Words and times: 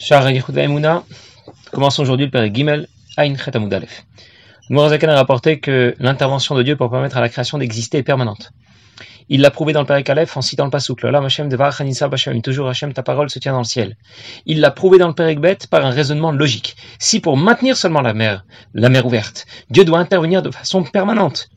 Emouna, 0.00 1.02
commençons 1.72 2.02
aujourd'hui 2.02 2.26
le 2.26 2.30
Père 2.30 2.54
Gimel, 2.54 2.86
Ain 3.16 3.34
Chet 3.36 3.56
Aleph. 3.56 4.04
Mourazakan 4.70 5.08
a 5.08 5.16
rapporté 5.16 5.58
que 5.58 5.94
l'intervention 5.98 6.54
de 6.54 6.62
Dieu 6.62 6.76
pour 6.76 6.88
permettre 6.88 7.16
à 7.16 7.20
la 7.20 7.28
création 7.28 7.58
d'exister 7.58 7.98
est 7.98 8.02
permanente. 8.04 8.52
Il 9.28 9.40
l'a 9.40 9.50
prouvé 9.50 9.72
dans 9.72 9.80
le 9.80 9.86
Père 9.86 10.02
Aleph 10.06 10.36
en 10.36 10.40
citant 10.40 10.66
le 10.66 10.70
Pasouk, 10.70 11.02
Là, 11.02 11.20
Hashem 11.22 11.48
Devar 11.48 11.72
Chanissa 11.72 12.08
toujours 12.44 12.68
Hashem, 12.68 12.92
ta 12.92 13.02
parole 13.02 13.28
se 13.28 13.40
tient 13.40 13.52
dans 13.52 13.58
le 13.58 13.64
ciel. 13.64 13.96
Il 14.46 14.60
l'a 14.60 14.70
prouvé 14.70 14.98
dans 14.98 15.08
le 15.08 15.14
Père 15.14 15.34
Bet 15.34 15.58
par 15.68 15.84
un 15.84 15.90
raisonnement 15.90 16.30
logique. 16.30 16.76
Si 17.00 17.18
pour 17.18 17.36
maintenir 17.36 17.76
seulement 17.76 18.00
la 18.00 18.14
mer, 18.14 18.44
la 18.74 18.90
mer 18.90 19.04
ouverte, 19.04 19.46
Dieu 19.68 19.84
doit 19.84 19.98
intervenir 19.98 20.42
de 20.42 20.52
façon 20.52 20.84
permanente. 20.84 21.48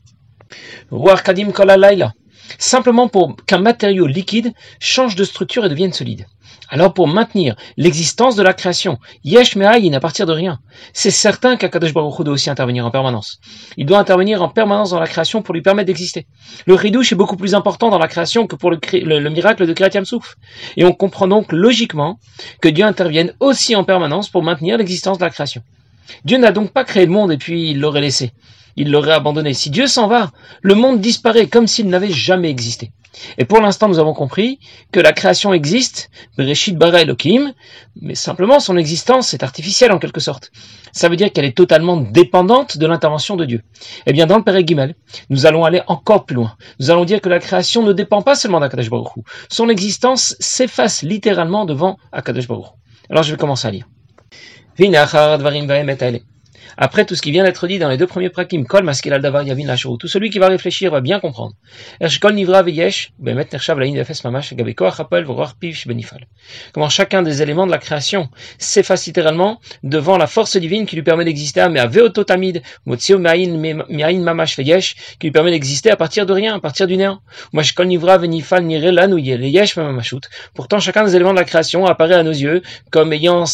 Kadim 1.24 1.52
Laila, 1.78 2.12
simplement 2.58 3.08
pour 3.08 3.36
qu'un 3.46 3.58
matériau 3.58 4.06
liquide 4.06 4.52
change 4.80 5.14
de 5.14 5.24
structure 5.24 5.64
et 5.64 5.68
devienne 5.68 5.92
solide. 5.92 6.26
Alors 6.72 6.94
pour 6.94 7.06
maintenir 7.06 7.54
l'existence 7.76 8.34
de 8.34 8.42
la 8.42 8.54
création, 8.54 8.98
Yesh 9.24 9.56
Me'ayin 9.56 9.92
à 9.92 10.00
partir 10.00 10.24
de 10.24 10.32
rien, 10.32 10.58
c'est 10.94 11.10
certain 11.10 11.56
qu'Akadosh 11.56 11.92
Baruch 11.92 12.18
Hu 12.18 12.24
doit 12.24 12.32
aussi 12.32 12.48
intervenir 12.48 12.86
en 12.86 12.90
permanence. 12.90 13.40
Il 13.76 13.84
doit 13.84 13.98
intervenir 13.98 14.42
en 14.42 14.48
permanence 14.48 14.88
dans 14.88 14.98
la 14.98 15.06
création 15.06 15.42
pour 15.42 15.52
lui 15.52 15.60
permettre 15.60 15.88
d'exister. 15.88 16.26
Le 16.64 16.72
Ridouche 16.72 17.12
est 17.12 17.14
beaucoup 17.14 17.36
plus 17.36 17.54
important 17.54 17.90
dans 17.90 17.98
la 17.98 18.08
création 18.08 18.46
que 18.46 18.56
pour 18.56 18.70
le, 18.70 19.28
miracle 19.28 19.66
de 19.66 19.72
Kriyat 19.74 20.06
Souf. 20.06 20.36
Et 20.78 20.86
on 20.86 20.92
comprend 20.92 21.28
donc 21.28 21.52
logiquement 21.52 22.18
que 22.62 22.70
Dieu 22.70 22.86
intervienne 22.86 23.34
aussi 23.38 23.76
en 23.76 23.84
permanence 23.84 24.30
pour 24.30 24.42
maintenir 24.42 24.78
l'existence 24.78 25.18
de 25.18 25.24
la 25.24 25.30
création. 25.30 25.62
Dieu 26.24 26.38
n'a 26.38 26.52
donc 26.52 26.72
pas 26.72 26.84
créé 26.84 27.04
le 27.04 27.12
monde 27.12 27.32
et 27.32 27.36
puis 27.36 27.72
il 27.72 27.80
l'aurait 27.80 28.00
laissé. 28.00 28.32
Il 28.76 28.90
l'aurait 28.90 29.12
abandonné. 29.12 29.52
Si 29.52 29.68
Dieu 29.68 29.86
s'en 29.86 30.06
va, 30.06 30.30
le 30.62 30.74
monde 30.74 31.02
disparaît 31.02 31.48
comme 31.48 31.66
s'il 31.66 31.88
n'avait 31.88 32.10
jamais 32.10 32.48
existé. 32.48 32.92
Et 33.38 33.44
pour 33.44 33.60
l'instant, 33.60 33.88
nous 33.88 33.98
avons 33.98 34.14
compris 34.14 34.58
que 34.90 35.00
la 35.00 35.12
création 35.12 35.52
existe, 35.52 36.10
Bereshit 36.36 36.76
bara 36.76 36.98
mais 38.00 38.14
simplement 38.14 38.60
son 38.60 38.76
existence 38.76 39.34
est 39.34 39.42
artificielle 39.42 39.92
en 39.92 39.98
quelque 39.98 40.20
sorte. 40.20 40.50
Ça 40.92 41.08
veut 41.08 41.16
dire 41.16 41.32
qu'elle 41.32 41.44
est 41.44 41.56
totalement 41.56 41.96
dépendante 41.96 42.78
de 42.78 42.86
l'intervention 42.86 43.36
de 43.36 43.44
Dieu. 43.44 43.62
Eh 44.06 44.12
bien, 44.12 44.26
dans 44.26 44.38
le 44.38 44.44
Père 44.44 44.66
Gimel, 44.66 44.94
nous 45.30 45.46
allons 45.46 45.64
aller 45.64 45.82
encore 45.86 46.24
plus 46.24 46.36
loin. 46.36 46.54
Nous 46.80 46.90
allons 46.90 47.04
dire 47.04 47.20
que 47.20 47.28
la 47.28 47.38
création 47.38 47.82
ne 47.82 47.92
dépend 47.92 48.22
pas 48.22 48.34
seulement 48.34 48.60
d'Akadosh 48.60 48.90
Baruch. 48.90 49.12
Son 49.48 49.68
existence 49.68 50.36
s'efface 50.40 51.02
littéralement 51.02 51.64
devant 51.64 51.98
Akadosh 52.12 52.48
Baruch. 52.48 52.66
Alors 53.10 53.22
je 53.22 53.32
vais 53.32 53.38
commencer 53.38 53.68
à 53.68 53.70
lire. 53.70 53.86
Après 56.76 57.04
tout 57.04 57.14
ce 57.14 57.22
qui 57.22 57.30
vient 57.30 57.44
d'être 57.44 57.66
dit 57.66 57.78
dans 57.78 57.88
les 57.88 57.96
deux 57.96 58.06
premiers 58.06 58.30
prakim, 58.30 58.64
kol 58.64 58.82
maskil 58.82 59.12
al 59.12 59.22
davar 59.22 59.42
yavin 59.42 59.66
lashuru, 59.66 59.98
tout 59.98 60.08
celui 60.08 60.30
qui 60.30 60.38
va 60.38 60.48
réfléchir 60.48 60.90
va 60.90 61.00
bien 61.00 61.20
comprendre. 61.20 61.54
Ershkol 62.00 62.34
nivra 62.34 62.62
veyesh, 62.62 63.12
bemet 63.18 63.46
nershav 63.52 63.78
laïn 63.78 63.96
efes 63.96 64.24
mamash, 64.24 64.54
gabeko 64.54 64.86
achapel 64.86 65.24
vorach 65.24 65.54
piv 65.58 65.82
benifal. 65.86 66.26
Comment 66.72 66.88
chacun 66.88 67.22
des 67.22 67.42
éléments 67.42 67.66
de 67.66 67.72
la 67.72 67.78
création 67.78 68.28
s'efface 68.58 69.06
littéralement 69.06 69.60
devant 69.82 70.16
la 70.16 70.26
force 70.26 70.56
divine 70.56 70.86
qui 70.86 70.96
lui 70.96 71.02
permet 71.02 71.24
d'exister, 71.24 71.66
mais 71.70 71.80
à 71.80 71.86
veototamid, 71.86 72.62
motsio 72.86 73.18
miain 73.18 74.20
mamash 74.20 74.56
veyesh, 74.56 75.16
qui 75.18 75.26
lui 75.26 75.32
permet 75.32 75.50
d'exister 75.50 75.90
à 75.90 75.96
partir 75.96 76.26
de 76.26 76.32
rien, 76.32 76.54
à 76.54 76.60
partir 76.60 76.86
du 76.86 76.96
néant. 76.96 77.20
Mashkol 77.52 77.86
nivra 77.86 78.18
venifal 78.18 78.64
nire 78.64 78.92
lanouye, 78.92 79.36
leyesh 79.36 79.76
mamashut. 79.76 80.22
Pourtant, 80.54 80.80
chacun 80.80 81.04
des 81.04 81.14
éléments 81.16 81.32
de 81.32 81.38
la 81.38 81.44
création 81.44 81.86
apparaît 81.86 82.14
à 82.14 82.22
nos 82.22 82.30
yeux 82.30 82.62
comme 82.90 83.12
ayant, 83.12 83.44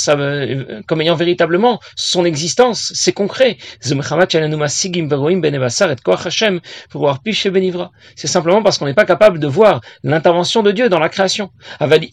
comme 0.87 1.01
ayant 1.01 1.15
véritablement 1.15 1.81
son 1.97 2.25
existence, 2.25 2.93
c'est 3.09 3.13
concret. 3.15 3.57
C'est 3.81 3.95
simplement 8.27 8.63
parce 8.63 8.77
qu'on 8.79 8.85
n'est 8.85 8.93
pas 8.95 9.07
capable 9.07 9.39
de 9.39 9.47
voir 9.47 9.81
l'intervention 10.05 10.63
de 10.63 10.73
Dieu 10.73 10.91
dans 10.91 10.99
la 10.99 11.09
création. 11.09 11.51
Mais 11.81 12.11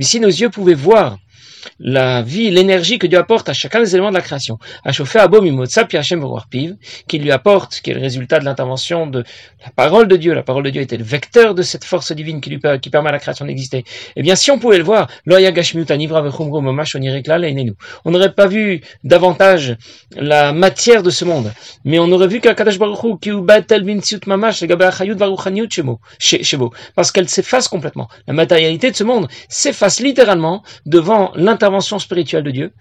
si 0.00 0.20
nos 0.20 0.28
yeux 0.28 0.50
pouvaient 0.50 0.74
voir 0.74 1.18
la 1.78 2.22
vie, 2.22 2.50
l'énergie 2.50 2.98
que 2.98 3.06
Dieu 3.06 3.18
apporte 3.18 3.48
à 3.48 3.52
chacun 3.52 3.80
des 3.80 3.94
éléments 3.94 4.10
de 4.10 4.14
la 4.14 4.22
création. 4.22 4.58
À 4.84 4.92
chauffer 4.92 5.18
à 5.18 5.28
qui 7.08 7.18
lui 7.18 7.30
apporte, 7.30 7.80
qui 7.80 7.90
est 7.90 7.94
le 7.94 8.00
résultat 8.00 8.38
de 8.38 8.44
l'intervention 8.44 9.06
de 9.06 9.24
la 9.64 9.70
parole 9.74 10.08
de 10.08 10.16
Dieu. 10.16 10.34
La 10.34 10.42
parole 10.42 10.62
de 10.64 10.70
Dieu 10.70 10.82
était 10.82 10.96
le 10.96 11.04
vecteur 11.04 11.54
de 11.54 11.62
cette 11.62 11.84
force 11.84 12.12
divine 12.12 12.40
qui 12.40 12.50
lui 12.50 12.60
qui 12.80 12.90
permet 12.90 13.08
à 13.10 13.12
la 13.12 13.18
création 13.18 13.44
d'exister. 13.44 13.84
Eh 14.16 14.22
bien, 14.22 14.34
si 14.34 14.50
on 14.50 14.58
pouvait 14.58 14.78
le 14.78 14.84
voir, 14.84 15.08
on 18.04 18.10
n'aurait 18.10 18.32
pas 18.32 18.46
vu 18.46 18.80
davantage 19.04 19.76
la 20.16 20.52
matière 20.52 21.02
de 21.02 21.10
ce 21.10 21.24
monde, 21.24 21.52
mais 21.84 21.98
on 21.98 22.10
aurait 22.12 22.28
vu 22.28 22.40
qu'Akadash 22.40 22.78
Baruch 22.78 23.04
Hu, 23.04 23.16
parce 26.94 27.12
qu'elle 27.12 27.28
s'efface 27.28 27.68
complètement. 27.68 28.08
La 28.26 28.32
matérialité 28.32 28.90
de 28.90 28.96
ce 28.96 29.04
monde 29.04 29.28
s'efface 29.48 30.00
littéralement 30.00 30.62
devant 30.86 31.32
l'intervention 31.56 31.76
intervention 31.76 31.98
spirituelle 31.98 32.44
de 32.44 32.50
Dieu, 32.52 32.72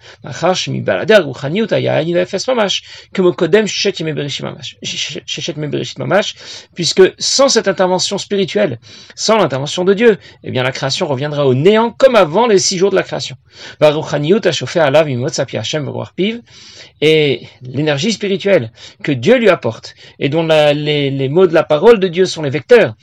puisque 6.76 7.02
sans 7.18 7.50
cette 7.50 7.68
intervention 7.68 8.18
spirituelle, 8.18 8.80
sans 9.16 9.38
l'intervention 9.38 9.84
de 9.84 9.94
Dieu, 9.94 10.18
eh 10.44 10.52
bien 10.52 10.64
la 10.64 10.72
création 10.72 11.08
reviendra 11.08 11.46
au 11.48 11.54
néant 11.54 11.92
comme 11.92 12.16
avant 12.16 12.48
les 12.48 12.60
six 12.60 12.78
jours 12.78 12.92
de 12.92 12.96
la 12.96 13.04
création. 13.04 13.36
Et 17.02 17.42
l'énergie 17.62 18.14
spirituelle 18.14 18.72
que 19.04 19.12
Dieu 19.12 19.38
lui 19.38 19.50
apporte, 19.50 19.96
et 20.20 20.30
dont 20.30 20.46
les, 20.46 21.10
les, 21.12 21.30
mots 21.30 21.48
de 21.48 21.54
la 21.54 21.64
parole 21.64 22.00
de 22.00 22.08
Dieu 22.08 22.26
sont 22.26 22.42
les 22.42 22.50
vecteurs, 22.50 22.94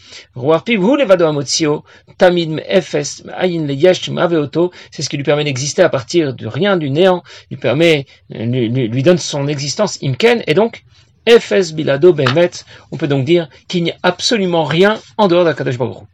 c'est 4.91 5.03
ce 5.03 5.09
qui 5.09 5.16
lui 5.16 5.25
permet 5.25 5.44
d'exister 5.44 5.62
à 5.78 5.89
partir 5.89 6.34
de 6.34 6.47
rien, 6.47 6.77
du 6.77 6.91
néant, 6.91 7.23
lui 7.50 7.56
permet, 7.56 8.06
lui, 8.31 9.03
donne 9.03 9.19
son 9.19 9.49
existence 9.49 9.99
imken, 10.03 10.43
et 10.47 10.55
donc, 10.55 10.84
Efes 11.27 11.73
bilado 11.73 12.12
behemet, 12.12 12.50
on 12.91 12.97
peut 12.97 13.06
donc 13.06 13.25
dire 13.25 13.49
qu'il 13.69 13.84
n'y 13.84 13.93
a 13.93 13.97
absolument 14.03 14.65
rien 14.65 14.99
en 15.19 15.28
dehors 15.28 15.45
d'Akadosh 15.45 15.78
Baruch 15.78 16.05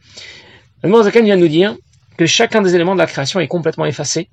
Le 0.83 1.03
Zakan 1.03 1.23
vient 1.25 1.37
nous 1.37 1.49
dire 1.49 1.77
que 2.19 2.27
chacun 2.27 2.61
des 2.61 2.75
éléments 2.75 2.95
de 2.95 2.99
la 2.99 3.07
création 3.07 3.41
est 3.41 3.49
complètement 3.49 3.87
effacé 3.87 4.29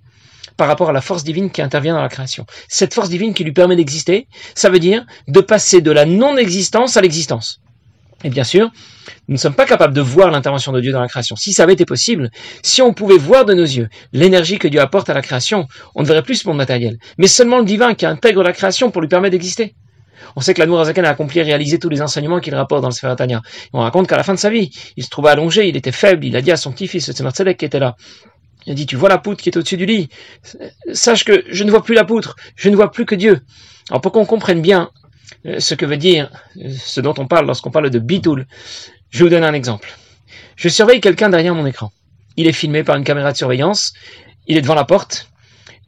par 0.57 0.67
rapport 0.67 0.89
à 0.89 0.93
la 0.93 1.01
force 1.01 1.23
divine 1.23 1.49
qui 1.49 1.61
intervient 1.61 1.93
dans 1.93 2.01
la 2.01 2.09
création. 2.09 2.45
Cette 2.67 2.93
force 2.93 3.09
divine 3.09 3.33
qui 3.33 3.43
lui 3.43 3.51
permet 3.51 3.75
d'exister, 3.75 4.27
ça 4.53 4.69
veut 4.69 4.79
dire 4.79 5.05
de 5.27 5.39
passer 5.39 5.81
de 5.81 5.91
la 5.91 6.05
non-existence 6.05 6.97
à 6.97 7.01
l'existence. 7.01 7.61
Et 8.23 8.29
bien 8.29 8.43
sûr, 8.43 8.71
nous 9.27 9.33
ne 9.33 9.39
sommes 9.39 9.53
pas 9.53 9.65
capables 9.65 9.93
de 9.93 10.01
voir 10.01 10.31
l'intervention 10.31 10.71
de 10.71 10.81
Dieu 10.81 10.91
dans 10.91 11.01
la 11.01 11.07
création. 11.07 11.35
Si 11.35 11.53
ça 11.53 11.63
avait 11.63 11.73
été 11.73 11.85
possible, 11.85 12.31
si 12.63 12.81
on 12.81 12.93
pouvait 12.93 13.17
voir 13.17 13.45
de 13.45 13.53
nos 13.53 13.63
yeux 13.63 13.89
l'énergie 14.13 14.57
que 14.57 14.67
Dieu 14.67 14.79
apporte 14.79 15.09
à 15.09 15.13
la 15.13 15.21
création, 15.21 15.67
on 15.93 16.01
ne 16.01 16.07
verrait 16.07 16.23
plus 16.23 16.35
ce 16.35 16.47
monde 16.47 16.57
matériel. 16.57 16.97
Mais 17.17 17.27
seulement 17.27 17.59
le 17.59 17.65
divin 17.65 17.93
qui 17.93 18.05
intègre 18.05 18.41
la 18.41 18.53
création 18.53 18.89
pour 18.89 19.01
lui 19.01 19.07
permettre 19.07 19.33
d'exister. 19.33 19.75
On 20.35 20.41
sait 20.41 20.53
que 20.53 20.61
la 20.61 20.79
Azaken 20.79 21.05
a 21.05 21.09
accompli 21.09 21.39
et 21.39 21.43
réalisé 21.43 21.77
tous 21.77 21.89
les 21.89 22.01
enseignements 22.01 22.39
qu'il 22.39 22.55
rapporte 22.55 22.81
dans 22.81 22.87
le 22.87 22.93
Sferatania. 22.93 23.41
On 23.73 23.81
raconte 23.81 24.07
qu'à 24.07 24.17
la 24.17 24.23
fin 24.23 24.33
de 24.33 24.39
sa 24.39 24.49
vie, 24.49 24.71
il 24.97 25.03
se 25.03 25.09
trouvait 25.09 25.29
allongé, 25.29 25.67
il 25.67 25.75
était 25.75 25.91
faible, 25.91 26.25
il 26.25 26.35
a 26.35 26.41
dit 26.41 26.51
à 26.51 26.57
son 26.57 26.71
petit-fils, 26.71 27.05
c'est 27.05 27.29
Tzedek 27.29 27.57
qui 27.57 27.65
était 27.65 27.79
là. 27.79 27.95
Il 28.65 28.71
a 28.71 28.75
dit, 28.75 28.85
tu 28.85 28.95
vois 28.95 29.09
la 29.09 29.19
poutre 29.19 29.43
qui 29.43 29.49
est 29.49 29.57
au-dessus 29.57 29.77
du 29.77 29.85
lit? 29.85 30.09
Sache 30.93 31.23
que 31.25 31.43
je 31.49 31.63
ne 31.63 31.69
vois 31.69 31.83
plus 31.83 31.93
la 31.93 32.05
poutre, 32.05 32.35
je 32.55 32.69
ne 32.69 32.75
vois 32.75 32.91
plus 32.91 33.05
que 33.05 33.13
Dieu. 33.13 33.41
Alors 33.89 34.01
pour 34.01 34.11
qu'on 34.11 34.25
comprenne 34.25 34.61
bien 34.61 34.89
ce 35.59 35.73
que 35.75 35.85
veut 35.85 35.97
dire 35.97 36.29
euh, 36.57 36.73
ce 36.77 37.01
dont 37.01 37.13
on 37.17 37.27
parle 37.27 37.45
lorsqu'on 37.45 37.71
parle 37.71 37.89
de 37.89 37.99
bitoul. 37.99 38.47
Je 39.09 39.23
vous 39.23 39.29
donner 39.29 39.45
un 39.45 39.53
exemple. 39.53 39.97
Je 40.55 40.69
surveille 40.69 41.01
quelqu'un 41.01 41.29
derrière 41.29 41.55
mon 41.55 41.65
écran. 41.65 41.91
Il 42.37 42.47
est 42.47 42.53
filmé 42.53 42.83
par 42.83 42.95
une 42.97 43.03
caméra 43.03 43.31
de 43.31 43.37
surveillance, 43.37 43.93
il 44.47 44.57
est 44.57 44.61
devant 44.61 44.75
la 44.75 44.83
porte, 44.83 45.29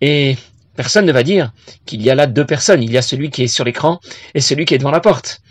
et 0.01 0.37
personne 0.75 1.05
ne 1.05 1.11
va 1.11 1.23
dire 1.23 1.51
qu'il 1.85 2.01
y 2.01 2.09
a 2.09 2.15
là 2.15 2.27
deux 2.27 2.45
personnes. 2.45 2.81
Il 2.83 2.91
y 2.91 2.97
a 2.97 3.01
celui 3.01 3.29
qui 3.29 3.43
est 3.43 3.47
sur 3.47 3.65
l'écran 3.65 3.99
et 4.33 4.41
celui 4.41 4.65
qui 4.65 4.73
est 4.75 4.77
devant 4.77 4.91
la 4.91 4.99
porte. 4.99 5.41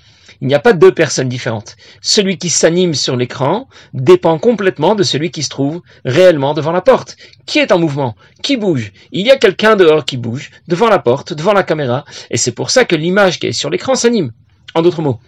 Il 0.40 0.48
n'y 0.48 0.54
a 0.54 0.60
pas 0.60 0.72
deux 0.72 0.92
personnes 0.92 1.28
différentes. 1.28 1.76
Celui 2.02 2.38
qui 2.38 2.50
s'anime 2.50 2.94
sur 2.94 3.16
l'écran 3.16 3.68
dépend 3.94 4.38
complètement 4.38 4.94
de 4.94 5.02
celui 5.02 5.30
qui 5.30 5.42
se 5.42 5.48
trouve 5.48 5.80
réellement 6.04 6.54
devant 6.54 6.72
la 6.72 6.82
porte. 6.82 7.16
Qui 7.46 7.58
est 7.58 7.72
en 7.72 7.78
mouvement? 7.78 8.14
Qui 8.42 8.56
bouge? 8.56 8.92
Il 9.12 9.26
y 9.26 9.30
a 9.30 9.38
quelqu'un 9.38 9.76
dehors 9.76 10.04
qui 10.04 10.16
bouge, 10.16 10.50
devant 10.68 10.88
la 10.88 10.98
porte, 10.98 11.32
devant 11.32 11.52
la 11.52 11.62
caméra, 11.62 12.04
et 12.30 12.36
c'est 12.36 12.52
pour 12.52 12.70
ça 12.70 12.84
que 12.84 12.96
l'image 12.96 13.38
qui 13.38 13.46
est 13.46 13.52
sur 13.52 13.70
l'écran 13.70 13.94
s'anime. 13.94 14.32
En 14.74 14.82
d'autres 14.82 15.02
mots, 15.02 15.20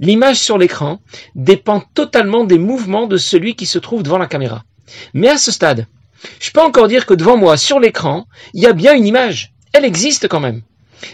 l'image 0.00 0.36
sur 0.36 0.58
l'écran 0.58 1.00
dépend 1.34 1.80
totalement 1.80 2.44
des 2.44 2.58
mouvements 2.58 3.06
de 3.06 3.18
celui 3.18 3.56
qui 3.56 3.66
se 3.66 3.78
trouve 3.78 4.02
devant 4.02 4.18
la 4.18 4.26
caméra. 4.26 4.64
Mais 5.12 5.28
à 5.28 5.36
ce 5.36 5.52
stade, 5.52 5.86
je 6.40 6.50
peux 6.50 6.62
encore 6.62 6.88
dire 6.88 7.04
que 7.04 7.14
devant 7.14 7.36
moi, 7.36 7.56
sur 7.56 7.78
l'écran, 7.78 8.26
il 8.54 8.62
y 8.62 8.66
a 8.66 8.72
bien 8.72 8.94
une 8.94 9.06
image. 9.06 9.52
Elle 9.72 9.84
existe 9.84 10.28
quand 10.28 10.40
même. 10.40 10.62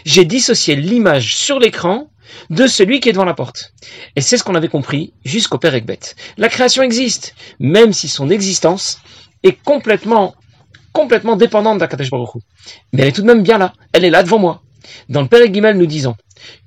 J'ai 0.05 0.23
dissocié 0.23 0.75
l'image 0.75 1.35
sur 1.35 1.59
l'écran 1.59 2.09
de 2.49 2.67
celui 2.67 2.99
qui 2.99 3.09
est 3.09 3.13
devant 3.13 3.25
la 3.25 3.33
porte. 3.33 3.73
Et 4.15 4.21
c'est 4.21 4.37
ce 4.37 4.43
qu'on 4.43 4.55
avait 4.55 4.67
compris 4.67 5.13
jusqu'au 5.25 5.57
Père 5.57 5.75
Ekbet. 5.75 5.99
La 6.37 6.49
création 6.49 6.83
existe, 6.83 7.35
même 7.59 7.93
si 7.93 8.07
son 8.07 8.29
existence 8.29 8.99
est 9.43 9.57
complètement, 9.63 10.35
complètement 10.91 11.35
dépendante 11.35 11.79
d'Akatesh 11.79 12.09
Baruch 12.09 12.29
Mais 12.91 13.03
elle 13.03 13.07
est 13.09 13.11
tout 13.13 13.21
de 13.21 13.27
même 13.27 13.43
bien 13.43 13.57
là. 13.57 13.73
Elle 13.91 14.05
est 14.05 14.09
là 14.09 14.23
devant 14.23 14.39
moi. 14.39 14.61
Dans 15.09 15.21
le 15.21 15.27
Père 15.27 15.51
Gimel, 15.51 15.77
nous 15.77 15.85
disons 15.85 16.15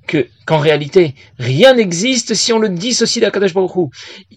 que, 0.07 0.27
qu'en 0.45 0.59
réalité, 0.59 1.15
rien 1.37 1.73
n'existe 1.73 2.33
si 2.33 2.53
on 2.53 2.59
le 2.59 2.69
dissocie 2.69 3.21
d'Akadosh 3.21 3.53
Baruch 3.53 3.75
Hu. 3.75 3.89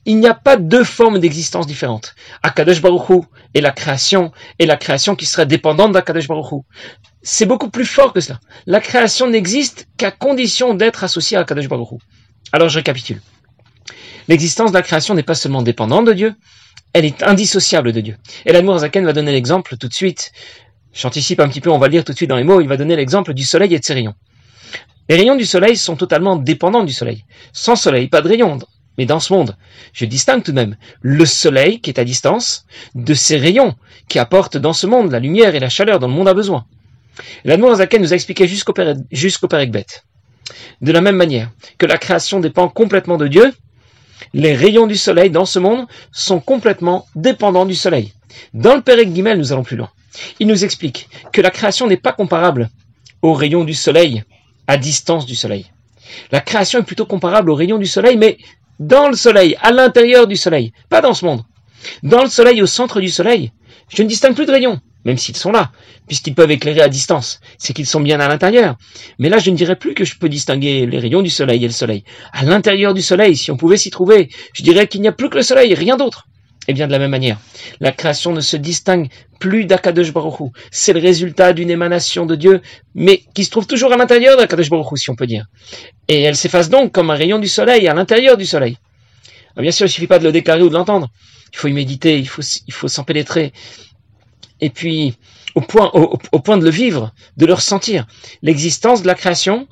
Il 0.04 0.18
n'y 0.18 0.26
a 0.26 0.34
pas 0.34 0.56
deux 0.56 0.84
formes 0.84 1.18
d'existence 1.18 1.66
différentes. 1.66 2.14
Akadosh 2.42 2.80
Baruch 2.80 3.08
Hu 3.08 3.20
et 3.54 3.60
la 3.60 3.70
création, 3.70 4.32
et 4.58 4.66
la 4.66 4.76
création 4.76 5.14
qui 5.14 5.26
serait 5.26 5.46
dépendante 5.46 5.92
d'Akadosh 5.92 6.28
Baruch 6.28 6.52
Hu. 6.52 6.56
C'est 7.22 7.46
beaucoup 7.46 7.70
plus 7.70 7.84
fort 7.84 8.12
que 8.12 8.20
cela. 8.20 8.40
La 8.66 8.80
création 8.80 9.28
n'existe 9.28 9.86
qu'à 9.96 10.10
condition 10.10 10.74
d'être 10.74 11.04
associée 11.04 11.36
à 11.36 11.40
Akadosh 11.40 11.68
Baruch 11.68 11.92
Hu. 11.92 11.96
Alors 12.52 12.68
je 12.68 12.78
récapitule. 12.78 13.20
L'existence 14.28 14.70
de 14.70 14.76
la 14.76 14.82
création 14.82 15.14
n'est 15.14 15.22
pas 15.22 15.34
seulement 15.34 15.62
dépendante 15.62 16.06
de 16.06 16.12
Dieu, 16.12 16.34
elle 16.92 17.04
est 17.04 17.22
indissociable 17.22 17.92
de 17.92 18.00
Dieu. 18.00 18.16
Et 18.46 18.52
l'Admour 18.52 18.78
Zaken 18.78 19.04
va 19.04 19.12
donner 19.12 19.32
l'exemple 19.32 19.76
tout 19.76 19.88
de 19.88 19.94
suite. 19.94 20.32
J'anticipe 20.92 21.40
un 21.40 21.48
petit 21.48 21.60
peu, 21.60 21.70
on 21.70 21.78
va 21.78 21.88
lire 21.88 22.04
tout 22.04 22.12
de 22.12 22.16
suite 22.16 22.30
dans 22.30 22.36
les 22.36 22.44
mots, 22.44 22.60
il 22.60 22.68
va 22.68 22.76
donner 22.76 22.96
l'exemple 22.96 23.32
du 23.32 23.44
soleil 23.44 23.74
et 23.74 23.78
de 23.78 23.84
ses 23.84 23.94
rayons. 23.94 24.14
Les 25.10 25.16
rayons 25.16 25.34
du 25.34 25.44
soleil 25.44 25.76
sont 25.76 25.96
totalement 25.96 26.36
dépendants 26.36 26.84
du 26.84 26.92
soleil. 26.92 27.24
Sans 27.52 27.74
soleil, 27.74 28.06
pas 28.06 28.22
de 28.22 28.28
rayons. 28.28 28.60
Mais 28.96 29.06
dans 29.06 29.18
ce 29.18 29.32
monde, 29.32 29.56
je 29.92 30.04
distingue 30.04 30.44
tout 30.44 30.52
de 30.52 30.56
même 30.56 30.76
le 31.02 31.26
soleil 31.26 31.80
qui 31.80 31.90
est 31.90 31.98
à 31.98 32.04
distance 32.04 32.64
de 32.94 33.12
ses 33.12 33.36
rayons 33.36 33.74
qui 34.08 34.20
apportent 34.20 34.56
dans 34.56 34.72
ce 34.72 34.86
monde 34.86 35.10
la 35.10 35.18
lumière 35.18 35.56
et 35.56 35.58
la 35.58 35.68
chaleur 35.68 35.98
dont 35.98 36.06
le 36.06 36.12
monde 36.12 36.28
a 36.28 36.34
besoin. 36.34 36.64
L'Admour 37.44 37.74
Zaken 37.74 38.00
nous 38.00 38.12
a 38.12 38.14
expliqué 38.14 38.46
jusqu'au 38.46 38.72
jusqu'au 39.10 39.48
De 39.48 40.92
la 40.92 41.00
même 41.00 41.16
manière 41.16 41.50
que 41.76 41.86
la 41.86 41.98
création 41.98 42.38
dépend 42.38 42.68
complètement 42.68 43.16
de 43.16 43.26
Dieu, 43.26 43.52
les 44.32 44.54
rayons 44.54 44.86
du 44.86 44.96
soleil 44.96 45.30
dans 45.30 45.44
ce 45.44 45.58
monde 45.58 45.88
sont 46.12 46.38
complètement 46.38 47.04
dépendants 47.16 47.66
du 47.66 47.74
soleil. 47.74 48.12
Dans 48.54 48.76
le 48.76 48.82
Pérec 48.82 49.12
Guimel, 49.12 49.38
nous 49.38 49.52
allons 49.52 49.64
plus 49.64 49.76
loin. 49.76 49.90
Il 50.38 50.46
nous 50.46 50.64
explique 50.64 51.08
que 51.32 51.40
la 51.40 51.50
création 51.50 51.88
n'est 51.88 51.96
pas 51.96 52.12
comparable 52.12 52.70
aux 53.22 53.34
rayons 53.34 53.64
du 53.64 53.74
soleil 53.74 54.22
à 54.70 54.76
distance 54.76 55.26
du 55.26 55.34
soleil. 55.34 55.66
La 56.30 56.40
création 56.40 56.78
est 56.78 56.84
plutôt 56.84 57.04
comparable 57.04 57.50
aux 57.50 57.56
rayons 57.56 57.78
du 57.78 57.86
soleil, 57.86 58.16
mais 58.16 58.38
dans 58.78 59.08
le 59.08 59.16
soleil, 59.16 59.56
à 59.60 59.72
l'intérieur 59.72 60.28
du 60.28 60.36
soleil, 60.36 60.72
pas 60.88 61.00
dans 61.00 61.12
ce 61.12 61.24
monde. 61.24 61.42
Dans 62.04 62.22
le 62.22 62.30
soleil, 62.30 62.62
au 62.62 62.66
centre 62.66 63.00
du 63.00 63.08
soleil, 63.08 63.50
je 63.88 64.02
ne 64.02 64.08
distingue 64.08 64.36
plus 64.36 64.46
de 64.46 64.52
rayons 64.52 64.80
même 65.04 65.16
s'ils 65.16 65.36
sont 65.36 65.50
là, 65.50 65.72
puisqu'ils 66.06 66.34
peuvent 66.34 66.50
éclairer 66.50 66.82
à 66.82 66.88
distance, 66.88 67.40
c'est 67.56 67.72
qu'ils 67.72 67.86
sont 67.86 68.00
bien 68.00 68.20
à 68.20 68.28
l'intérieur. 68.28 68.76
Mais 69.18 69.30
là, 69.30 69.38
je 69.38 69.50
ne 69.50 69.56
dirais 69.56 69.76
plus 69.76 69.94
que 69.94 70.04
je 70.04 70.18
peux 70.18 70.28
distinguer 70.28 70.84
les 70.84 70.98
rayons 70.98 71.22
du 71.22 71.30
soleil 71.30 71.64
et 71.64 71.66
le 71.66 71.72
soleil. 71.72 72.04
À 72.32 72.44
l'intérieur 72.44 72.92
du 72.92 73.00
soleil, 73.00 73.34
si 73.34 73.50
on 73.50 73.56
pouvait 73.56 73.78
s'y 73.78 73.90
trouver, 73.90 74.28
je 74.52 74.62
dirais 74.62 74.88
qu'il 74.88 75.00
n'y 75.00 75.08
a 75.08 75.12
plus 75.12 75.30
que 75.30 75.36
le 75.36 75.42
soleil, 75.42 75.72
rien 75.74 75.96
d'autre. 75.96 76.26
Et 76.70 76.72
bien 76.72 76.86
de 76.86 76.92
la 76.92 77.00
même 77.00 77.10
manière, 77.10 77.40
la 77.80 77.90
création 77.90 78.32
ne 78.32 78.40
se 78.40 78.56
distingue 78.56 79.08
plus 79.40 79.64
d'Akadosh 79.64 80.12
Baruch 80.12 80.52
C'est 80.70 80.92
le 80.92 81.00
résultat 81.00 81.52
d'une 81.52 81.68
émanation 81.68 82.26
de 82.26 82.36
Dieu, 82.36 82.62
mais 82.94 83.24
qui 83.34 83.44
se 83.44 83.50
trouve 83.50 83.66
toujours 83.66 83.92
à 83.92 83.96
l'intérieur 83.96 84.36
d'Akadosh 84.36 84.70
Baruch 84.70 84.96
si 85.00 85.10
on 85.10 85.16
peut 85.16 85.26
dire. 85.26 85.46
Et 86.06 86.22
elle 86.22 86.36
s'efface 86.36 86.70
donc 86.70 86.92
comme 86.92 87.10
un 87.10 87.16
rayon 87.16 87.40
du 87.40 87.48
soleil 87.48 87.88
à 87.88 87.94
l'intérieur 87.94 88.36
du 88.36 88.46
soleil. 88.46 88.78
Ah, 89.56 89.62
bien 89.62 89.72
sûr, 89.72 89.86
il 89.86 89.90
suffit 89.90 90.06
pas 90.06 90.20
de 90.20 90.24
le 90.24 90.30
déclarer 90.30 90.62
ou 90.62 90.68
de 90.68 90.74
l'entendre. 90.74 91.08
Il 91.52 91.56
faut 91.58 91.66
y 91.66 91.72
méditer, 91.72 92.20
il 92.20 92.28
faut, 92.28 92.42
il 92.68 92.72
faut 92.72 92.86
s'en 92.86 93.02
pénétrer 93.02 93.52
et 94.60 94.70
puis 94.70 95.16
au 95.56 95.60
point, 95.60 95.90
au, 95.92 96.38
point 96.38 96.56
de 96.56 96.64
le 96.64 96.70
vivre, 96.70 97.12
de 97.36 97.46
le 97.46 97.54
ressentir. 97.54 98.06
L'existence 98.42 99.02
de 99.02 99.08
la 99.08 99.16
création 99.16 99.66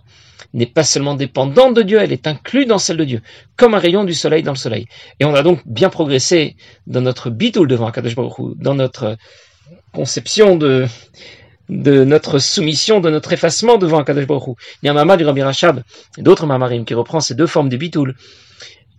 n'est 0.54 0.66
pas 0.66 0.84
seulement 0.84 1.14
dépendante 1.14 1.74
de 1.74 1.82
Dieu, 1.82 1.98
elle 2.00 2.12
est 2.12 2.26
inclue 2.26 2.66
dans 2.66 2.78
celle 2.78 2.96
de 2.96 3.04
Dieu, 3.04 3.22
comme 3.56 3.74
un 3.74 3.78
rayon 3.78 4.04
du 4.04 4.14
soleil 4.14 4.42
dans 4.42 4.52
le 4.52 4.58
soleil. 4.58 4.86
Et 5.20 5.24
on 5.24 5.34
a 5.34 5.42
donc 5.42 5.60
bien 5.66 5.90
progressé 5.90 6.56
dans 6.86 7.00
notre 7.00 7.30
bitoul 7.30 7.68
devant 7.68 7.86
Akadosh 7.86 8.14
Baruch 8.14 8.56
dans 8.56 8.74
notre 8.74 9.16
conception 9.92 10.56
de, 10.56 10.86
de 11.68 12.04
notre 12.04 12.38
soumission, 12.38 13.00
de 13.00 13.10
notre 13.10 13.32
effacement 13.32 13.76
devant 13.76 13.98
Akadosh 13.98 14.26
Baruch 14.26 14.56
Il 14.82 14.86
y 14.86 14.88
a 14.88 14.92
un 14.92 14.94
mama 14.94 15.16
du 15.16 15.24
Rabbi 15.24 15.42
Rachab 15.42 15.82
et 16.16 16.22
d'autres 16.22 16.46
mamarim 16.46 16.84
qui 16.84 16.94
reprend 16.94 17.20
ces 17.20 17.34
deux 17.34 17.46
formes 17.46 17.68
de 17.68 17.76
bitoul 17.76 18.14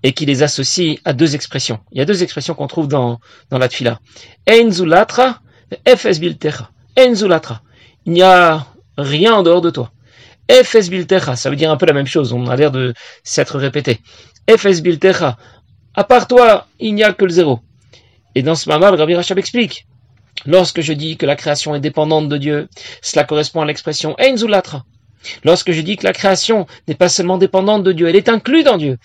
et 0.03 0.13
qui 0.13 0.25
les 0.25 0.43
associe 0.43 0.97
à 1.03 1.13
deux 1.13 1.35
expressions. 1.35 1.79
Il 1.91 1.97
y 1.97 2.01
a 2.01 2.05
deux 2.05 2.23
expressions 2.23 2.53
qu'on 2.53 2.67
trouve 2.67 2.87
dans, 2.87 3.19
dans 3.49 3.57
la 3.57 3.67
tfila. 3.67 3.99
Ein 4.47 4.71
zulatra 4.71 5.41
Efes 5.85 6.19
biltecha. 6.19 6.69
Enzulatra. 6.97 7.61
Il 8.05 8.13
n'y 8.13 8.21
a 8.21 8.65
rien 8.97 9.33
en 9.33 9.43
dehors 9.43 9.61
de 9.61 9.69
toi. 9.69 9.91
Efes 10.49 10.89
biltecha. 10.89 11.35
Ça 11.35 11.49
veut 11.49 11.55
dire 11.55 11.71
un 11.71 11.77
peu 11.77 11.85
la 11.85 11.93
même 11.93 12.07
chose. 12.07 12.33
On 12.33 12.47
a 12.47 12.55
l'air 12.55 12.71
de 12.71 12.93
s'être 13.23 13.57
répété. 13.57 13.99
Efes 14.47 14.81
biltecha. 14.81 15.37
À 15.93 16.03
part 16.03 16.27
toi, 16.27 16.67
il 16.79 16.95
n'y 16.95 17.03
a 17.03 17.13
que 17.13 17.25
le 17.25 17.31
zéro. 17.31 17.59
Et 18.35 18.41
dans 18.41 18.55
ce 18.55 18.69
le 18.69 18.75
Rabbi 18.75 19.15
Rachab 19.15 19.37
explique. 19.37 19.85
Lorsque 20.45 20.81
je 20.81 20.93
dis 20.93 21.17
que 21.17 21.25
la 21.25 21.35
création 21.35 21.75
est 21.75 21.79
dépendante 21.79 22.29
de 22.29 22.37
Dieu, 22.37 22.67
cela 23.01 23.25
correspond 23.25 23.61
à 23.61 23.65
l'expression 23.65 24.15
Enzulatra. 24.19 24.85
Lorsque 25.43 25.71
je 25.71 25.81
dis 25.81 25.97
que 25.97 26.05
la 26.05 26.13
création 26.13 26.65
n'est 26.87 26.95
pas 26.95 27.09
seulement 27.09 27.37
dépendante 27.37 27.83
de 27.83 27.91
Dieu, 27.91 28.07
elle 28.07 28.15
est 28.15 28.29
inclue 28.29 28.63
dans 28.63 28.77
Dieu. 28.77 28.97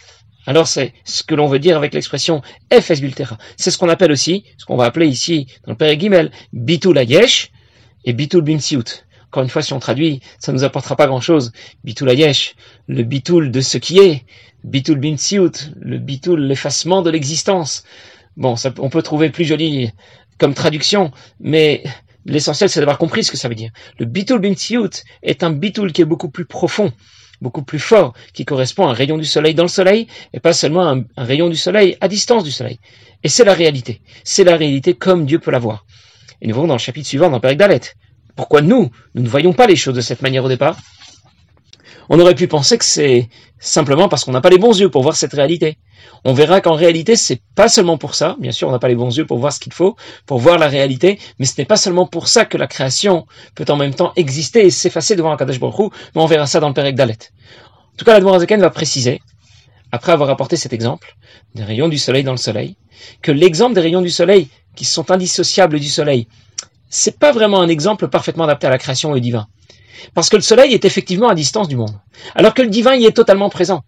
Alors 0.46 0.68
c'est 0.68 0.92
ce 1.04 1.22
que 1.22 1.34
l'on 1.34 1.46
veut 1.46 1.58
dire 1.58 1.76
avec 1.76 1.94
l'expression 1.94 2.42
Fs 2.70 3.00
Biltera. 3.00 3.38
C'est 3.56 3.70
ce 3.70 3.78
qu'on 3.78 3.88
appelle 3.88 4.12
aussi, 4.12 4.44
ce 4.58 4.64
qu'on 4.64 4.76
va 4.76 4.84
appeler 4.84 5.06
ici 5.06 5.46
dans 5.64 5.72
le 5.72 5.78
Père 5.78 5.98
Gimel, 5.98 6.30
Bitul 6.52 6.98
Ayesh 6.98 7.50
et 8.04 8.12
Bitul 8.12 8.42
Bimsiut. 8.42 9.03
Encore 9.34 9.42
une 9.42 9.50
fois, 9.50 9.62
si 9.62 9.72
on 9.72 9.80
traduit, 9.80 10.20
ça 10.38 10.52
ne 10.52 10.58
nous 10.58 10.62
apportera 10.62 10.94
pas 10.94 11.08
grand-chose. 11.08 11.50
Bitul 11.82 12.08
Ayesh, 12.08 12.54
le 12.86 13.02
Bitul 13.02 13.50
de 13.50 13.60
ce 13.60 13.78
qui 13.78 13.98
est. 13.98 14.22
Bitul 14.62 15.00
Bimsiut, 15.00 15.50
le 15.80 15.98
Bitul, 15.98 16.46
l'effacement 16.46 17.02
de 17.02 17.10
l'existence. 17.10 17.82
Bon, 18.36 18.54
ça, 18.54 18.72
on 18.78 18.90
peut 18.90 19.02
trouver 19.02 19.30
plus 19.30 19.44
joli 19.44 19.90
comme 20.38 20.54
traduction, 20.54 21.10
mais 21.40 21.82
l'essentiel 22.24 22.70
c'est 22.70 22.78
d'avoir 22.78 22.96
compris 22.96 23.24
ce 23.24 23.32
que 23.32 23.36
ça 23.36 23.48
veut 23.48 23.56
dire. 23.56 23.72
Le 23.98 24.06
Bitul 24.06 24.38
Bimsiut 24.38 25.02
est 25.24 25.42
un 25.42 25.50
Bitul 25.50 25.90
qui 25.90 26.02
est 26.02 26.04
beaucoup 26.04 26.30
plus 26.30 26.44
profond 26.44 26.92
beaucoup 27.40 27.64
plus 27.64 27.80
fort, 27.80 28.14
qui 28.32 28.44
correspond 28.44 28.86
à 28.86 28.90
un 28.92 28.94
rayon 28.94 29.18
du 29.18 29.24
soleil 29.24 29.54
dans 29.54 29.64
le 29.64 29.68
soleil, 29.68 30.06
et 30.32 30.38
pas 30.38 30.52
seulement 30.52 30.88
un, 30.88 31.04
un 31.16 31.24
rayon 31.24 31.48
du 31.48 31.56
soleil 31.56 31.96
à 32.00 32.06
distance 32.06 32.44
du 32.44 32.52
soleil. 32.52 32.78
Et 33.24 33.28
c'est 33.28 33.44
la 33.44 33.52
réalité. 33.52 34.00
C'est 34.22 34.44
la 34.44 34.56
réalité 34.56 34.94
comme 34.94 35.26
Dieu 35.26 35.40
peut 35.40 35.50
la 35.50 35.58
voir. 35.58 35.84
Et 36.40 36.46
nous 36.46 36.54
verrons 36.54 36.68
dans 36.68 36.74
le 36.74 36.78
chapitre 36.78 37.08
suivant, 37.08 37.30
dans 37.30 37.40
Père 37.40 37.56
Dalet. 37.56 37.80
Pourquoi 38.36 38.62
nous, 38.62 38.90
nous 39.14 39.22
ne 39.22 39.28
voyons 39.28 39.52
pas 39.52 39.66
les 39.66 39.76
choses 39.76 39.94
de 39.94 40.00
cette 40.00 40.22
manière 40.22 40.44
au 40.44 40.48
départ? 40.48 40.76
On 42.08 42.20
aurait 42.20 42.34
pu 42.34 42.48
penser 42.48 42.76
que 42.76 42.84
c'est 42.84 43.28
simplement 43.58 44.08
parce 44.08 44.24
qu'on 44.24 44.32
n'a 44.32 44.40
pas 44.40 44.50
les 44.50 44.58
bons 44.58 44.78
yeux 44.78 44.90
pour 44.90 45.02
voir 45.02 45.16
cette 45.16 45.32
réalité 45.32 45.78
on 46.24 46.32
verra 46.32 46.60
qu'en 46.60 46.74
réalité, 46.74 47.16
c'est 47.16 47.40
pas 47.54 47.68
seulement 47.68 47.98
pour 47.98 48.14
ça. 48.14 48.36
Bien 48.38 48.52
sûr, 48.52 48.68
on 48.68 48.72
n'a 48.72 48.78
pas 48.78 48.88
les 48.88 48.94
bons 48.94 49.14
yeux 49.16 49.26
pour 49.26 49.38
voir 49.38 49.52
ce 49.52 49.60
qu'il 49.60 49.72
faut, 49.72 49.96
pour 50.26 50.38
voir 50.38 50.58
la 50.58 50.68
réalité, 50.68 51.18
mais 51.38 51.44
ce 51.44 51.54
n'est 51.58 51.66
pas 51.66 51.76
seulement 51.76 52.06
pour 52.06 52.28
ça 52.28 52.46
que 52.46 52.56
la 52.56 52.66
création 52.66 53.26
peut 53.54 53.66
en 53.68 53.76
même 53.76 53.94
temps 53.94 54.12
exister 54.16 54.64
et 54.64 54.70
s'effacer 54.70 55.16
devant 55.16 55.32
Akadosh 55.32 55.60
Baruch 55.60 55.92
mais 56.14 56.22
on 56.22 56.26
verra 56.26 56.46
ça 56.46 56.60
dans 56.60 56.68
le 56.68 56.74
Père 56.74 56.90
Dalet. 56.92 57.18
En 57.92 57.96
tout 57.96 58.04
cas, 58.04 58.18
la 58.18 58.38
Zaken 58.38 58.60
va 58.60 58.70
préciser, 58.70 59.20
après 59.92 60.12
avoir 60.12 60.30
apporté 60.30 60.56
cet 60.56 60.72
exemple, 60.72 61.14
des 61.54 61.62
rayons 61.62 61.88
du 61.88 61.98
soleil 61.98 62.24
dans 62.24 62.32
le 62.32 62.38
soleil, 62.38 62.76
que 63.22 63.30
l'exemple 63.30 63.74
des 63.74 63.82
rayons 63.82 64.02
du 64.02 64.10
soleil, 64.10 64.48
qui 64.74 64.84
sont 64.84 65.10
indissociables 65.10 65.78
du 65.78 65.88
soleil, 65.88 66.26
c'est 66.88 67.18
pas 67.18 67.32
vraiment 67.32 67.60
un 67.60 67.68
exemple 67.68 68.08
parfaitement 68.08 68.44
adapté 68.44 68.66
à 68.66 68.70
la 68.70 68.78
création 68.78 69.14
et 69.14 69.18
au 69.18 69.20
divin. 69.20 69.46
Parce 70.14 70.28
que 70.28 70.36
le 70.36 70.42
soleil 70.42 70.74
est 70.74 70.84
effectivement 70.84 71.28
à 71.28 71.34
distance 71.34 71.68
du 71.68 71.76
monde, 71.76 71.98
alors 72.34 72.54
que 72.54 72.62
le 72.62 72.68
divin 72.68 72.94
y 72.94 73.06
est 73.06 73.16
totalement 73.16 73.48
présent. 73.48 73.82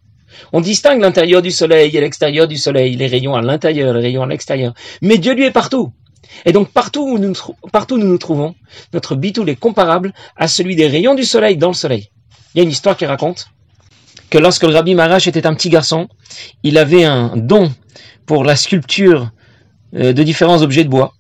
On 0.53 0.61
distingue 0.61 1.01
l'intérieur 1.01 1.43
du 1.43 1.51
soleil 1.51 1.97
et 1.97 2.01
l'extérieur 2.01 2.49
du 2.49 2.57
soleil, 2.57 2.97
les 2.97 3.07
rayons 3.07 3.35
à 3.35 3.43
l'intérieur, 3.43 3.95
les 3.95 4.01
rayons 4.01 4.23
à 4.23 4.27
l'extérieur. 4.27 4.75
Mais 5.03 5.19
Dieu 5.19 5.35
lui 5.35 5.45
est 5.45 5.51
partout. 5.51 5.93
Et 6.45 6.53
donc 6.53 6.71
partout 6.71 7.03
où 7.03 7.19
nous, 7.19 7.33
partout 7.73 7.97
nous 7.99 8.07
nous 8.07 8.19
trouvons, 8.19 8.55
notre 8.93 9.15
bitoul 9.15 9.49
est 9.49 9.57
comparable 9.57 10.13
à 10.37 10.49
celui 10.49 10.77
des 10.77 10.89
rayons 10.89 11.15
du 11.15 11.25
soleil 11.25 11.57
dans 11.57 11.69
le 11.69 11.75
soleil. 11.75 12.11
Il 12.55 12.59
y 12.59 12.61
a 12.61 12.65
une 12.65 12.71
histoire 12.71 12.97
qui 12.97 13.07
raconte 13.07 13.49
que 14.31 14.39
lorsque 14.39 14.65
le 14.65 14.75
rabbi 14.75 14.95
Marash 14.95 15.29
était 15.29 15.47
un 15.47 15.55
petit 15.55 15.71
garçon, 15.71 16.09
il 16.63 16.79
avait 16.79 17.05
un 17.05 17.37
don 17.37 17.73
pour 18.27 18.45
la 18.45 18.57
sculpture 18.57 19.31
euh, 19.95 20.13
de 20.13 20.23
différents 20.23 20.63
objets 20.63 20.85
de 20.85 20.89
bois. 20.89 21.15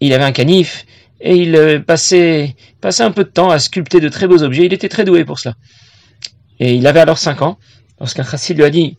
Il 0.00 0.12
avait 0.12 0.24
un 0.24 0.32
canif 0.32 0.84
et 1.20 1.36
il 1.36 1.56
euh, 1.56 1.80
passait, 1.80 2.56
passait 2.80 3.02
un 3.02 3.10
peu 3.10 3.24
de 3.24 3.30
temps 3.30 3.50
à 3.50 3.58
sculpter 3.58 4.00
de 4.00 4.08
très 4.08 4.26
beaux 4.26 4.42
objets. 4.42 4.66
Il 4.66 4.72
était 4.72 4.88
très 4.88 5.04
doué 5.04 5.24
pour 5.24 5.38
cela. 5.38 5.54
Et 6.60 6.74
il 6.74 6.86
avait 6.86 7.00
alors 7.00 7.18
5 7.18 7.42
ans 7.42 7.58
lorsqu'un 8.00 8.24
chassid 8.24 8.56
lui 8.56 8.64
a 8.64 8.70
dit 8.70 8.96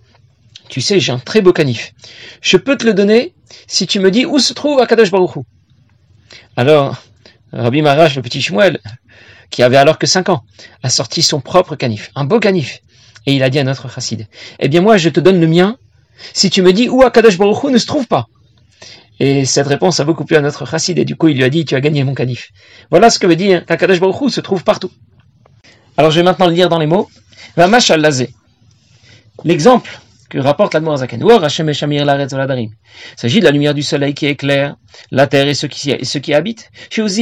Tu 0.70 0.82
sais, 0.82 1.00
j'ai 1.00 1.12
un 1.12 1.20
très 1.20 1.42
beau 1.42 1.54
canif. 1.54 1.94
Je 2.42 2.58
peux 2.58 2.78
te 2.78 2.86
le 2.86 2.94
donner 2.94 3.34
si 3.68 3.88
tu 3.88 4.00
me 4.00 4.12
dis 4.12 4.26
où 4.26 4.40
se 4.40 4.54
trouve 4.54 4.80
Akadosh 4.80 5.12
Baruch 5.12 5.44
Alors, 6.56 7.04
Rabbi 7.54 7.82
Marash, 7.82 8.16
le 8.16 8.22
petit 8.22 8.42
Shmuel, 8.42 8.80
qui 9.50 9.64
avait 9.64 9.78
alors 9.78 9.98
que 9.98 10.08
5 10.08 10.30
ans, 10.30 10.44
a 10.84 10.90
sorti 10.90 11.22
son 11.22 11.40
propre 11.40 11.76
canif, 11.76 12.12
un 12.16 12.26
beau 12.26 12.40
canif. 12.40 12.82
Et 13.26 13.34
il 13.34 13.44
a 13.44 13.50
dit 13.50 13.60
à 13.60 13.64
notre 13.64 13.90
chassid 13.90 14.28
Eh 14.60 14.68
bien, 14.70 14.82
moi, 14.82 14.98
je 14.98 15.10
te 15.10 15.20
donne 15.20 15.40
le 15.40 15.48
mien 15.48 15.78
si 16.34 16.50
tu 16.50 16.62
me 16.62 16.74
dis 16.74 16.90
où 16.90 17.04
Akadosh 17.04 17.38
Baruch 17.38 17.64
ne 17.66 17.78
se 17.78 17.86
trouve 17.86 18.08
pas. 18.08 18.28
Et 19.20 19.46
cette 19.46 19.68
réponse 19.68 20.00
a 20.00 20.04
beaucoup 20.04 20.26
plu 20.26 20.36
à 20.36 20.42
notre 20.42 20.66
chassid, 20.66 20.98
et 21.00 21.06
du 21.06 21.16
coup, 21.16 21.28
il 21.28 21.38
lui 21.38 21.44
a 21.44 21.50
dit 21.50 21.66
Tu 21.66 21.76
as 21.76 21.82
gagné 21.82 22.04
mon 22.04 22.14
canif. 22.14 22.52
Voilà 22.92 23.10
ce 23.10 23.20
que 23.20 23.28
veut 23.28 23.36
dire 23.36 23.66
qu'Akadosh 23.66 24.00
Baruch 24.00 24.32
se 24.32 24.42
trouve 24.42 24.64
partout. 24.64 24.92
Alors, 25.98 26.12
je 26.12 26.20
vais 26.20 26.24
maintenant 26.24 26.48
le 26.48 26.54
lire 26.54 26.70
dans 26.70 26.80
les 26.80 26.86
mots. 26.86 27.10
Vamash 27.56 27.90
al 27.90 28.08
L'exemple 29.44 30.00
que 30.30 30.40
rapporte 30.40 30.74
l'Admorazaken, 30.74 31.24
il 31.24 31.30
s'agit 33.16 33.40
de 33.40 33.46
la 33.46 33.52
lumière 33.52 33.74
du 33.74 33.82
soleil 33.82 34.14
qui 34.14 34.26
éclaire 34.26 34.76
la 35.12 35.26
terre 35.28 35.48
et 35.48 35.54
ceux 35.54 35.70
qui, 35.70 35.92
et 35.92 36.04
ceux 36.04 36.20
qui 36.20 36.34
habitent. 36.34 36.70
Il 36.98 37.14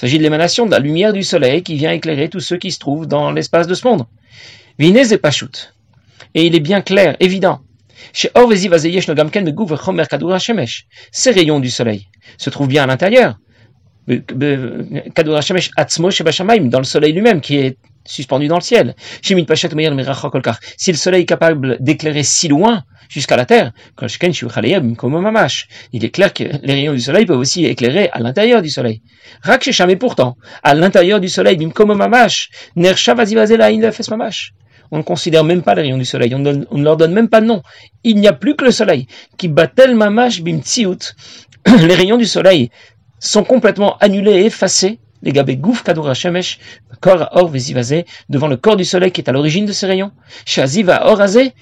s'agit 0.00 0.18
de 0.18 0.22
l'émanation 0.22 0.66
de 0.66 0.70
la 0.70 0.78
lumière 0.78 1.12
du 1.12 1.22
soleil 1.22 1.62
qui 1.62 1.74
vient 1.74 1.92
éclairer 1.92 2.30
tous 2.30 2.40
ceux 2.40 2.56
qui 2.56 2.70
se 2.70 2.78
trouvent 2.78 3.06
dans 3.06 3.32
l'espace 3.32 3.66
de 3.66 3.74
ce 3.74 3.86
monde. 3.86 4.06
Vinez 4.78 5.12
et 5.12 5.18
Pashut. 5.18 5.74
Et 6.34 6.46
il 6.46 6.54
est 6.54 6.60
bien 6.60 6.80
clair, 6.80 7.16
évident. 7.20 7.60
Ces 8.12 8.30
rayons 11.30 11.60
du 11.60 11.70
soleil 11.70 12.08
se 12.38 12.50
trouvent 12.50 12.68
bien 12.68 12.82
à 12.84 12.86
l'intérieur. 12.86 13.38
Dans 14.06 14.18
le 16.78 16.84
soleil 16.84 17.12
lui-même 17.12 17.40
qui 17.40 17.56
est 17.56 17.78
suspendu 18.06 18.48
dans 18.48 18.56
le 18.56 18.62
ciel. 18.62 18.94
Si 19.22 19.34
le 19.34 20.96
soleil 20.96 21.22
est 21.22 21.26
capable 21.26 21.78
d'éclairer 21.80 22.22
si 22.22 22.48
loin 22.48 22.82
jusqu'à 23.08 23.36
la 23.36 23.46
terre, 23.46 23.72
il 25.92 26.04
est 26.04 26.10
clair 26.10 26.32
que 26.34 26.44
les 26.62 26.74
rayons 26.74 26.92
du 26.92 27.00
soleil 27.00 27.24
peuvent 27.26 27.38
aussi 27.38 27.64
éclairer 27.64 28.10
à 28.12 28.20
l'intérieur 28.20 28.60
du 28.60 28.70
soleil. 28.70 29.02
Mais 29.46 29.96
pourtant, 29.96 30.36
à 30.62 30.74
l'intérieur 30.74 31.20
du 31.20 31.28
soleil, 31.28 31.56
on 34.90 34.98
ne 34.98 35.02
considère 35.02 35.44
même 35.44 35.62
pas 35.62 35.74
les 35.74 35.82
rayons 35.82 35.98
du 35.98 36.04
soleil, 36.04 36.34
on, 36.34 36.38
ne 36.38 36.82
leur 36.82 36.96
donne 36.96 37.12
même 37.12 37.28
pas 37.28 37.40
de 37.40 37.46
nom. 37.46 37.62
Il 38.02 38.16
n'y 38.16 38.28
a 38.28 38.32
plus 38.32 38.56
que 38.56 38.64
le 38.64 38.70
soleil. 38.70 39.06
Qui 39.36 39.48
batel 39.48 39.94
mamash 39.94 40.42
bim 40.42 40.60
Les 41.78 41.94
rayons 41.94 42.18
du 42.18 42.26
soleil 42.26 42.70
sont 43.18 43.44
complètement 43.44 43.96
annulés 43.98 44.32
et 44.32 44.46
effacés 44.46 44.98
les 45.24 45.32
gabé 45.32 45.56
gouf 45.56 45.82
kadoura 45.82 46.12
shemesh, 46.12 46.58
corps 47.00 47.28
or 47.32 47.48
vesivazé, 47.48 48.04
devant 48.28 48.46
le 48.46 48.58
corps 48.58 48.76
du 48.76 48.84
soleil 48.84 49.10
qui 49.10 49.22
est 49.22 49.28
à 49.28 49.32
l'origine 49.32 49.64
de 49.64 49.72
ces 49.72 49.86
rayons. 49.86 50.12
Shaziva 50.44 51.10
orazé, 51.10 51.54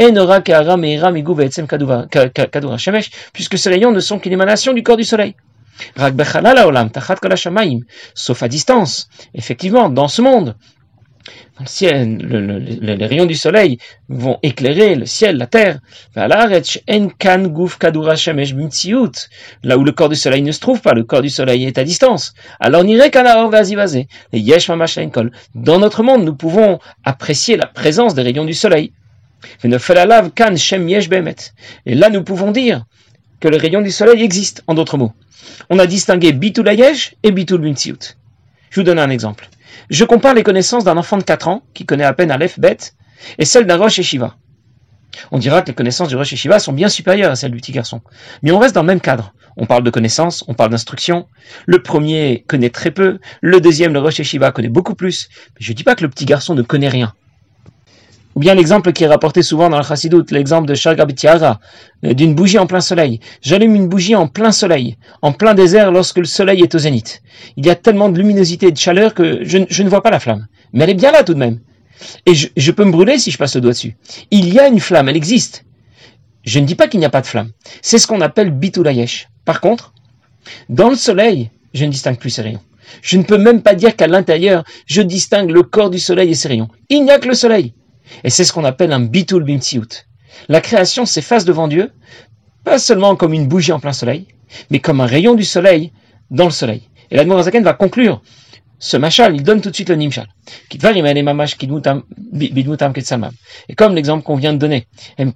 enora 0.00 0.40
kaara 0.40 0.78
meira 0.78 1.12
migou 1.12 1.34
ve'etzem 1.34 1.66
kadoura 1.66 2.78
shemesh, 2.78 3.10
puisque 3.34 3.58
ces 3.58 3.68
rayons 3.68 3.92
ne 3.92 4.00
sont 4.00 4.18
qu'une 4.18 4.32
émanation 4.32 4.72
du 4.72 4.82
corps 4.82 4.96
du 4.96 5.04
soleil. 5.04 5.36
Sauf 8.14 8.42
à 8.42 8.48
distance, 8.48 9.08
effectivement, 9.34 9.88
dans 9.90 10.08
ce 10.08 10.22
monde, 10.22 10.56
le 11.60 11.66
ciel, 11.66 12.16
les 12.18 13.06
rayons 13.06 13.26
du 13.26 13.34
soleil 13.34 13.78
vont 14.08 14.38
éclairer 14.42 14.96
le 14.96 15.06
ciel, 15.06 15.36
la 15.36 15.46
terre. 15.46 15.78
Là 16.16 16.48
où 19.78 19.84
le 19.84 19.92
corps 19.92 20.08
du 20.08 20.16
soleil 20.16 20.42
ne 20.42 20.50
se 20.52 20.60
trouve 20.60 20.80
pas, 20.80 20.92
le 20.92 21.04
corps 21.04 21.22
du 21.22 21.30
soleil 21.30 21.64
est 21.64 21.78
à 21.78 21.84
distance. 21.84 22.34
Alors 22.58 22.82
Dans 25.54 25.78
notre 25.78 26.02
monde, 26.02 26.24
nous 26.24 26.34
pouvons 26.34 26.80
apprécier 27.04 27.56
la 27.56 27.66
présence 27.66 28.14
des 28.14 28.22
rayons 28.22 28.44
du 28.44 28.54
soleil. 28.54 28.92
Et 29.64 29.68
là, 31.94 32.10
nous 32.10 32.24
pouvons 32.24 32.50
dire 32.50 32.84
que 33.40 33.48
les 33.48 33.58
rayons 33.58 33.82
du 33.82 33.90
soleil 33.90 34.22
existent, 34.22 34.62
en 34.66 34.74
d'autres 34.74 34.98
mots. 34.98 35.12
On 35.70 35.78
a 35.78 35.86
distingué 35.86 36.32
Bitul 36.32 36.68
et 36.68 37.30
Bitul 37.30 37.74
Je 38.70 38.80
vous 38.80 38.84
donne 38.84 38.98
un 38.98 39.10
exemple. 39.10 39.48
Je 39.90 40.04
compare 40.04 40.34
les 40.34 40.42
connaissances 40.42 40.84
d'un 40.84 40.96
enfant 40.96 41.18
de 41.18 41.22
4 41.22 41.48
ans, 41.48 41.62
qui 41.74 41.84
connaît 41.84 42.04
à 42.04 42.12
peine 42.12 42.30
Aleph, 42.30 42.58
Bet, 42.58 42.78
et 43.38 43.44
celles 43.44 43.66
d'un 43.66 43.76
Rosh 43.76 44.00
Shiva. 44.00 44.36
On 45.30 45.38
dira 45.38 45.62
que 45.62 45.68
les 45.68 45.74
connaissances 45.74 46.08
du 46.08 46.16
Rosh 46.16 46.34
Shiva 46.34 46.58
sont 46.58 46.72
bien 46.72 46.88
supérieures 46.88 47.30
à 47.30 47.36
celles 47.36 47.50
du 47.50 47.58
petit 47.58 47.72
garçon. 47.72 48.00
Mais 48.42 48.50
on 48.50 48.58
reste 48.58 48.74
dans 48.74 48.82
le 48.82 48.86
même 48.86 49.00
cadre. 49.00 49.34
On 49.56 49.66
parle 49.66 49.82
de 49.82 49.90
connaissances, 49.90 50.44
on 50.48 50.54
parle 50.54 50.70
d'instruction. 50.70 51.26
Le 51.66 51.82
premier 51.82 52.44
connaît 52.48 52.70
très 52.70 52.90
peu, 52.90 53.18
le 53.40 53.60
deuxième, 53.60 53.92
le 53.92 53.98
Rosh 53.98 54.22
Shiva, 54.22 54.50
connaît 54.52 54.68
beaucoup 54.68 54.94
plus. 54.94 55.28
Mais 55.54 55.60
je 55.60 55.72
ne 55.72 55.76
dis 55.76 55.84
pas 55.84 55.94
que 55.94 56.02
le 56.02 56.08
petit 56.08 56.24
garçon 56.24 56.54
ne 56.54 56.62
connaît 56.62 56.88
rien. 56.88 57.14
Ou 58.34 58.40
bien 58.40 58.54
l'exemple 58.54 58.92
qui 58.92 59.04
est 59.04 59.08
rapporté 59.08 59.42
souvent 59.42 59.68
dans 59.68 59.76
le 59.76 59.82
Chassidut, 59.82 60.24
l'exemple 60.30 60.66
de 60.66 60.74
Shargabitiara, 60.74 61.60
euh, 62.04 62.14
d'une 62.14 62.34
bougie 62.34 62.58
en 62.58 62.66
plein 62.66 62.80
soleil. 62.80 63.20
J'allume 63.42 63.74
une 63.74 63.88
bougie 63.88 64.14
en 64.14 64.26
plein 64.26 64.52
soleil, 64.52 64.96
en 65.20 65.32
plein 65.32 65.54
désert 65.54 65.92
lorsque 65.92 66.18
le 66.18 66.24
soleil 66.24 66.62
est 66.62 66.74
au 66.74 66.78
zénith. 66.78 67.22
Il 67.56 67.66
y 67.66 67.70
a 67.70 67.74
tellement 67.74 68.08
de 68.08 68.18
luminosité 68.18 68.68
et 68.68 68.72
de 68.72 68.78
chaleur 68.78 69.14
que 69.14 69.44
je, 69.44 69.82
ne 69.82 69.88
vois 69.88 70.02
pas 70.02 70.10
la 70.10 70.20
flamme. 70.20 70.46
Mais 70.72 70.84
elle 70.84 70.90
est 70.90 70.94
bien 70.94 71.12
là 71.12 71.22
tout 71.24 71.34
de 71.34 71.38
même. 71.38 71.60
Et 72.26 72.34
je, 72.34 72.70
peux 72.72 72.84
me 72.84 72.90
brûler 72.90 73.18
si 73.18 73.30
je 73.30 73.38
passe 73.38 73.54
le 73.54 73.60
doigt 73.60 73.72
dessus. 73.72 73.96
Il 74.30 74.52
y 74.52 74.58
a 74.58 74.66
une 74.66 74.80
flamme, 74.80 75.08
elle 75.08 75.16
existe. 75.16 75.64
Je 76.44 76.58
ne 76.58 76.66
dis 76.66 76.74
pas 76.74 76.88
qu'il 76.88 77.00
n'y 77.00 77.06
a 77.06 77.10
pas 77.10 77.20
de 77.20 77.26
flamme. 77.26 77.50
C'est 77.82 77.98
ce 77.98 78.06
qu'on 78.06 78.20
appelle 78.20 78.50
bitulayesh. 78.50 79.28
Par 79.44 79.60
contre, 79.60 79.92
dans 80.68 80.88
le 80.88 80.96
soleil, 80.96 81.50
je 81.74 81.84
ne 81.84 81.90
distingue 81.90 82.18
plus 82.18 82.30
ses 82.30 82.42
rayons. 82.42 82.60
Je 83.00 83.16
ne 83.16 83.22
peux 83.22 83.38
même 83.38 83.62
pas 83.62 83.74
dire 83.74 83.94
qu'à 83.96 84.06
l'intérieur, 84.06 84.64
je 84.86 85.02
distingue 85.02 85.50
le 85.50 85.62
corps 85.62 85.90
du 85.90 85.98
soleil 85.98 86.30
et 86.30 86.34
ses 86.34 86.48
rayons. 86.48 86.68
Il 86.88 87.04
n'y 87.04 87.10
a 87.10 87.18
que 87.18 87.28
le 87.28 87.34
soleil. 87.34 87.74
Et 88.24 88.30
c'est 88.30 88.44
ce 88.44 88.52
qu'on 88.52 88.64
appelle 88.64 88.92
un 88.92 89.00
bitul 89.00 89.44
bimtsiut. 89.44 90.06
La 90.48 90.60
création 90.60 91.06
s'efface 91.06 91.44
devant 91.44 91.68
Dieu, 91.68 91.92
pas 92.64 92.78
seulement 92.78 93.16
comme 93.16 93.32
une 93.32 93.48
bougie 93.48 93.72
en 93.72 93.80
plein 93.80 93.92
soleil, 93.92 94.26
mais 94.70 94.80
comme 94.80 95.00
un 95.00 95.06
rayon 95.06 95.34
du 95.34 95.44
soleil 95.44 95.92
dans 96.30 96.46
le 96.46 96.50
soleil. 96.50 96.88
Et 97.10 97.16
l'Admorazaken 97.16 97.62
va 97.62 97.74
conclure 97.74 98.22
ce 98.82 98.96
machal, 98.96 99.36
il 99.36 99.44
donne 99.44 99.60
tout 99.60 99.70
de 99.70 99.76
suite 99.76 99.90
le 99.90 99.94
nimshal. 99.94 100.26
Et 103.68 103.74
comme 103.76 103.94
l'exemple 103.94 104.24
qu'on 104.24 104.34
vient 104.34 104.52
de 104.52 104.58
donner, 104.58 104.88
on 105.16 105.26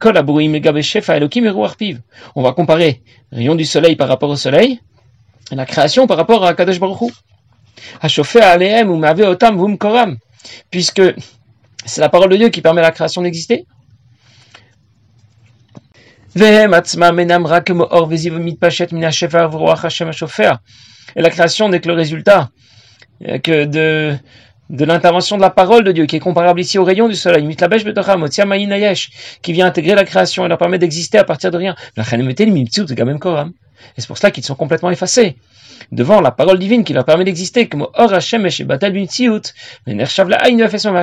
va 2.43 2.53
comparer 2.53 3.03
rayon 3.31 3.55
du 3.55 3.65
soleil 3.65 3.95
par 3.95 4.09
rapport 4.09 4.31
au 4.31 4.37
soleil, 4.37 4.81
et 5.53 5.55
la 5.55 5.65
création 5.65 6.09
par 6.09 6.17
rapport 6.17 6.45
à 6.45 6.55
Kadosh 6.55 6.81
Baruch 6.81 7.03
Hu. 7.03 7.13
Puisque 10.71 11.03
c'est 11.87 12.01
la 12.01 12.09
parole 12.09 12.31
de 12.31 12.37
Dieu 12.37 12.49
qui 12.51 12.61
permet 12.61 12.81
à 12.81 12.85
la 12.85 12.93
création 12.93 13.23
d'exister. 13.23 13.67
Et 21.15 21.23
la 21.23 21.31
création 21.31 21.69
n'est 21.71 21.81
que 21.81 21.89
le 21.89 21.95
résultat 21.95 22.51
euh, 23.27 23.39
que 23.39 23.65
de, 23.65 24.15
de 24.69 24.85
l'intervention 24.85 25.37
de 25.37 25.43
la 25.43 25.51
parole 25.51 25.85
de 25.85 25.93
Dieu, 25.93 26.05
qui 26.07 26.17
est 26.17 26.21
comparable 26.21 26.61
ici 26.61 26.79
au 26.79 26.85
rayon 26.85 27.09
du 27.09 27.15
soleil, 27.15 27.47
qui 29.43 29.53
vient 29.53 29.67
intégrer 29.67 29.95
la 29.95 30.05
création 30.05 30.45
et 30.45 30.49
leur 30.49 30.59
permet 30.59 30.79
d'exister 30.79 31.19
à 31.19 31.25
partir 31.25 31.51
de 31.51 31.57
rien. 31.57 31.75
Et 33.97 34.01
c'est 34.01 34.07
pour 34.07 34.19
cela 34.19 34.31
qu'ils 34.31 34.45
sont 34.45 34.55
complètement 34.55 34.91
effacés 34.91 35.37
devant 35.93 36.21
la 36.21 36.31
parole 36.31 36.59
divine 36.59 36.85
qui 36.85 36.93
leur 36.93 37.05
permet 37.05 37.25
d'exister, 37.25 37.69
comme 37.69 37.87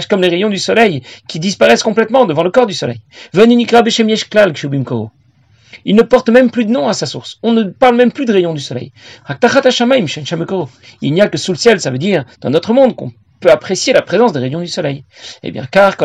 comme 0.10 0.22
les 0.22 0.30
rayons 0.30 0.50
du 0.50 0.58
soleil 0.60 1.04
qui 1.28 1.40
disparaissent 1.40 1.84
complètement 1.84 2.26
devant 2.26 2.44
le 2.44 2.52
corps 2.52 2.68
du 2.68 2.74
soleil. 2.74 3.02
Il 5.86 5.96
ne 5.96 6.02
porte 6.04 6.30
même 6.30 6.52
plus 6.52 6.66
de 6.66 6.72
nom 6.72 6.88
à 6.88 6.94
sa 6.94 7.06
source. 7.06 7.40
On 7.44 7.52
ne 7.52 7.64
parle 7.64 7.96
même 7.96 8.12
plus 8.12 8.26
de 8.26 8.34
rayons 8.34 8.54
du 8.54 8.62
soleil. 8.62 8.92
Il 11.02 11.14
n'y 11.14 11.22
a 11.22 11.28
que 11.28 11.38
sous 11.38 11.52
le 11.52 11.58
ciel, 11.58 11.80
ça 11.82 11.92
veut 11.92 11.98
dire 11.98 12.26
dans 12.42 12.50
notre 12.50 12.74
monde 12.74 12.96
qu'on 12.96 13.12
peut 13.40 13.52
apprécier 13.52 13.92
la 13.94 14.02
présence 14.02 14.34
des 14.34 14.40
rayons 14.40 14.62
du 14.62 14.68
soleil. 14.68 15.04
Eh 15.42 15.52
bien, 15.52 15.66
car 15.70 15.96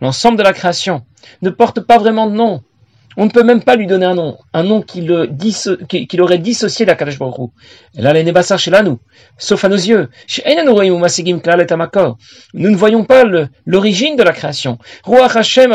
l'ensemble 0.00 0.38
de 0.38 0.42
la 0.42 0.52
création 0.52 1.02
ne 1.42 1.50
porte 1.50 1.80
pas 1.80 1.98
vraiment 1.98 2.28
de 2.28 2.34
nom. 2.36 2.62
On 3.18 3.24
ne 3.24 3.30
peut 3.30 3.42
même 3.42 3.62
pas 3.62 3.76
lui 3.76 3.86
donner 3.86 4.04
un 4.04 4.14
nom, 4.14 4.38
un 4.52 4.62
nom 4.62 4.82
qui 4.82 5.00
le 5.00 5.26
qui, 5.88 6.20
aurait 6.20 6.38
dissocié 6.38 6.84
la 6.84 6.94
Kadosh 6.94 7.18
Baruch 7.18 7.50
là, 7.94 8.12
les 8.12 8.30
chez 8.58 8.70
là, 8.70 8.82
nous, 8.82 8.98
sauf 9.38 9.64
à 9.64 9.68
nos 9.68 9.76
yeux. 9.76 10.10
Nous 12.54 12.70
ne 12.70 12.76
voyons 12.76 13.04
pas 13.04 13.24
l'origine 13.64 14.16
de 14.16 14.22
la 14.22 14.32
création. 14.32 14.78
Ruach 15.04 15.36
Hashem 15.36 15.72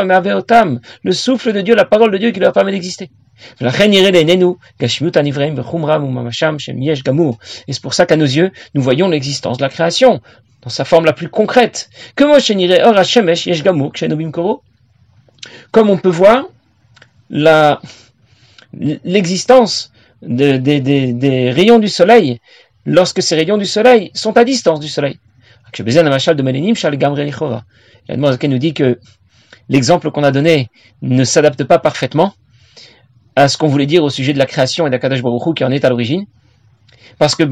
le 1.02 1.12
souffle 1.12 1.52
de 1.52 1.60
Dieu, 1.60 1.74
la 1.74 1.84
parole 1.84 2.12
de 2.12 2.18
Dieu 2.18 2.30
qui 2.30 2.38
leur 2.38 2.52
permet 2.52 2.70
d'exister. 2.70 3.10
Et 3.60 3.64
c'est 7.72 7.82
pour 7.82 7.94
ça 7.94 8.06
qu'à 8.06 8.16
nos 8.16 8.24
yeux, 8.24 8.52
nous 8.74 8.82
voyons 8.82 9.08
l'existence 9.08 9.58
de 9.58 9.62
la 9.62 9.68
création, 9.68 10.20
dans 10.62 10.70
sa 10.70 10.84
forme 10.84 11.06
la 11.06 11.12
plus 11.12 11.28
concrète. 11.28 11.90
Comme 12.14 12.30
on 15.90 15.96
peut 15.96 16.08
voir 16.08 16.44
l'existence 19.04 19.90
des 20.22 21.50
rayons 21.54 21.78
du 21.78 21.88
soleil 21.88 22.40
lorsque 22.84 23.22
ces 23.22 23.34
rayons 23.34 23.56
du 23.56 23.66
soleil 23.66 24.10
sont 24.14 24.36
à 24.36 24.44
distance 24.44 24.80
du 24.80 24.88
soleil. 24.88 25.18
La 28.08 28.16
nous 28.16 28.58
dit 28.58 28.74
que 28.74 28.98
l'exemple 29.68 30.10
qu'on 30.10 30.22
a 30.22 30.30
donné 30.30 30.68
ne 31.00 31.24
s'adapte 31.24 31.64
pas 31.64 31.78
parfaitement 31.78 32.34
à 33.36 33.48
ce 33.48 33.56
qu'on 33.56 33.68
voulait 33.68 33.86
dire 33.86 34.04
au 34.04 34.10
sujet 34.10 34.34
de 34.34 34.38
la 34.38 34.46
création 34.46 34.86
et 34.86 34.90
d'Akadash 34.90 35.22
Baruch 35.22 35.54
qui 35.56 35.64
en 35.64 35.70
est 35.70 35.84
à 35.84 35.88
l'origine. 35.88 36.26
Parce 37.18 37.34
que 37.34 37.44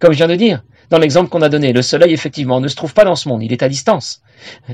comme 0.00 0.12
je 0.12 0.16
viens 0.16 0.28
de 0.28 0.34
dire, 0.34 0.62
dans 0.90 0.98
l'exemple 0.98 1.30
qu'on 1.30 1.42
a 1.42 1.48
donné, 1.48 1.72
le 1.72 1.82
soleil, 1.82 2.12
effectivement, 2.12 2.60
ne 2.60 2.66
se 2.66 2.74
trouve 2.74 2.92
pas 2.92 3.04
dans 3.04 3.14
ce 3.14 3.28
monde, 3.28 3.44
il 3.44 3.52
est 3.52 3.62
à 3.62 3.68
distance. 3.68 4.22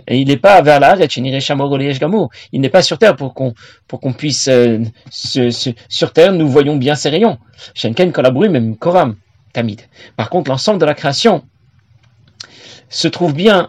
Et 0.07 0.19
il 0.19 0.29
n'est 0.29 0.39
pas 0.39 0.63
vers 0.63 0.81
la 0.81 0.97
il 0.97 2.61
n'est 2.61 2.69
pas 2.71 2.83
sur 2.83 2.99
Terre 2.99 3.17
pour 3.17 3.35
qu'on 3.35 4.13
puisse, 4.15 4.49
euh, 4.49 4.79
sur 5.11 6.13
Terre, 6.15 6.33
nous 6.33 6.49
voyons 6.49 6.77
bien 6.77 6.95
ses 6.95 7.11
rayons. 7.11 7.39
Shenken, 7.75 8.13
même 8.51 8.77
Koram, 8.77 9.17
Tamid. 9.53 9.83
Par 10.17 10.31
contre, 10.31 10.51
l'ensemble 10.51 10.81
de 10.81 10.87
la 10.87 10.95
création 10.95 11.45
se 12.89 13.09
trouve 13.09 13.35
bien 13.35 13.69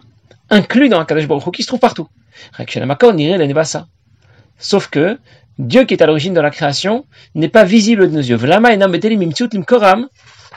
inclus 0.49 0.87
dans 0.87 1.03
Kadesh 1.03 1.27
Baruch 1.27 1.53
qui 1.53 1.63
se 1.63 1.67
trouve 1.67 1.79
partout. 1.79 2.07
Sauf 4.59 4.87
que 4.87 5.19
Dieu 5.59 5.85
qui 5.85 5.93
est 5.95 6.03
à 6.03 6.05
l'origine 6.05 6.33
de 6.33 6.39
la 6.39 6.51
création 6.51 7.05
n'est 7.35 7.49
pas 7.49 7.63
visible 7.63 8.09
de 8.09 8.15
nos 8.15 8.21
yeux. 8.21 8.37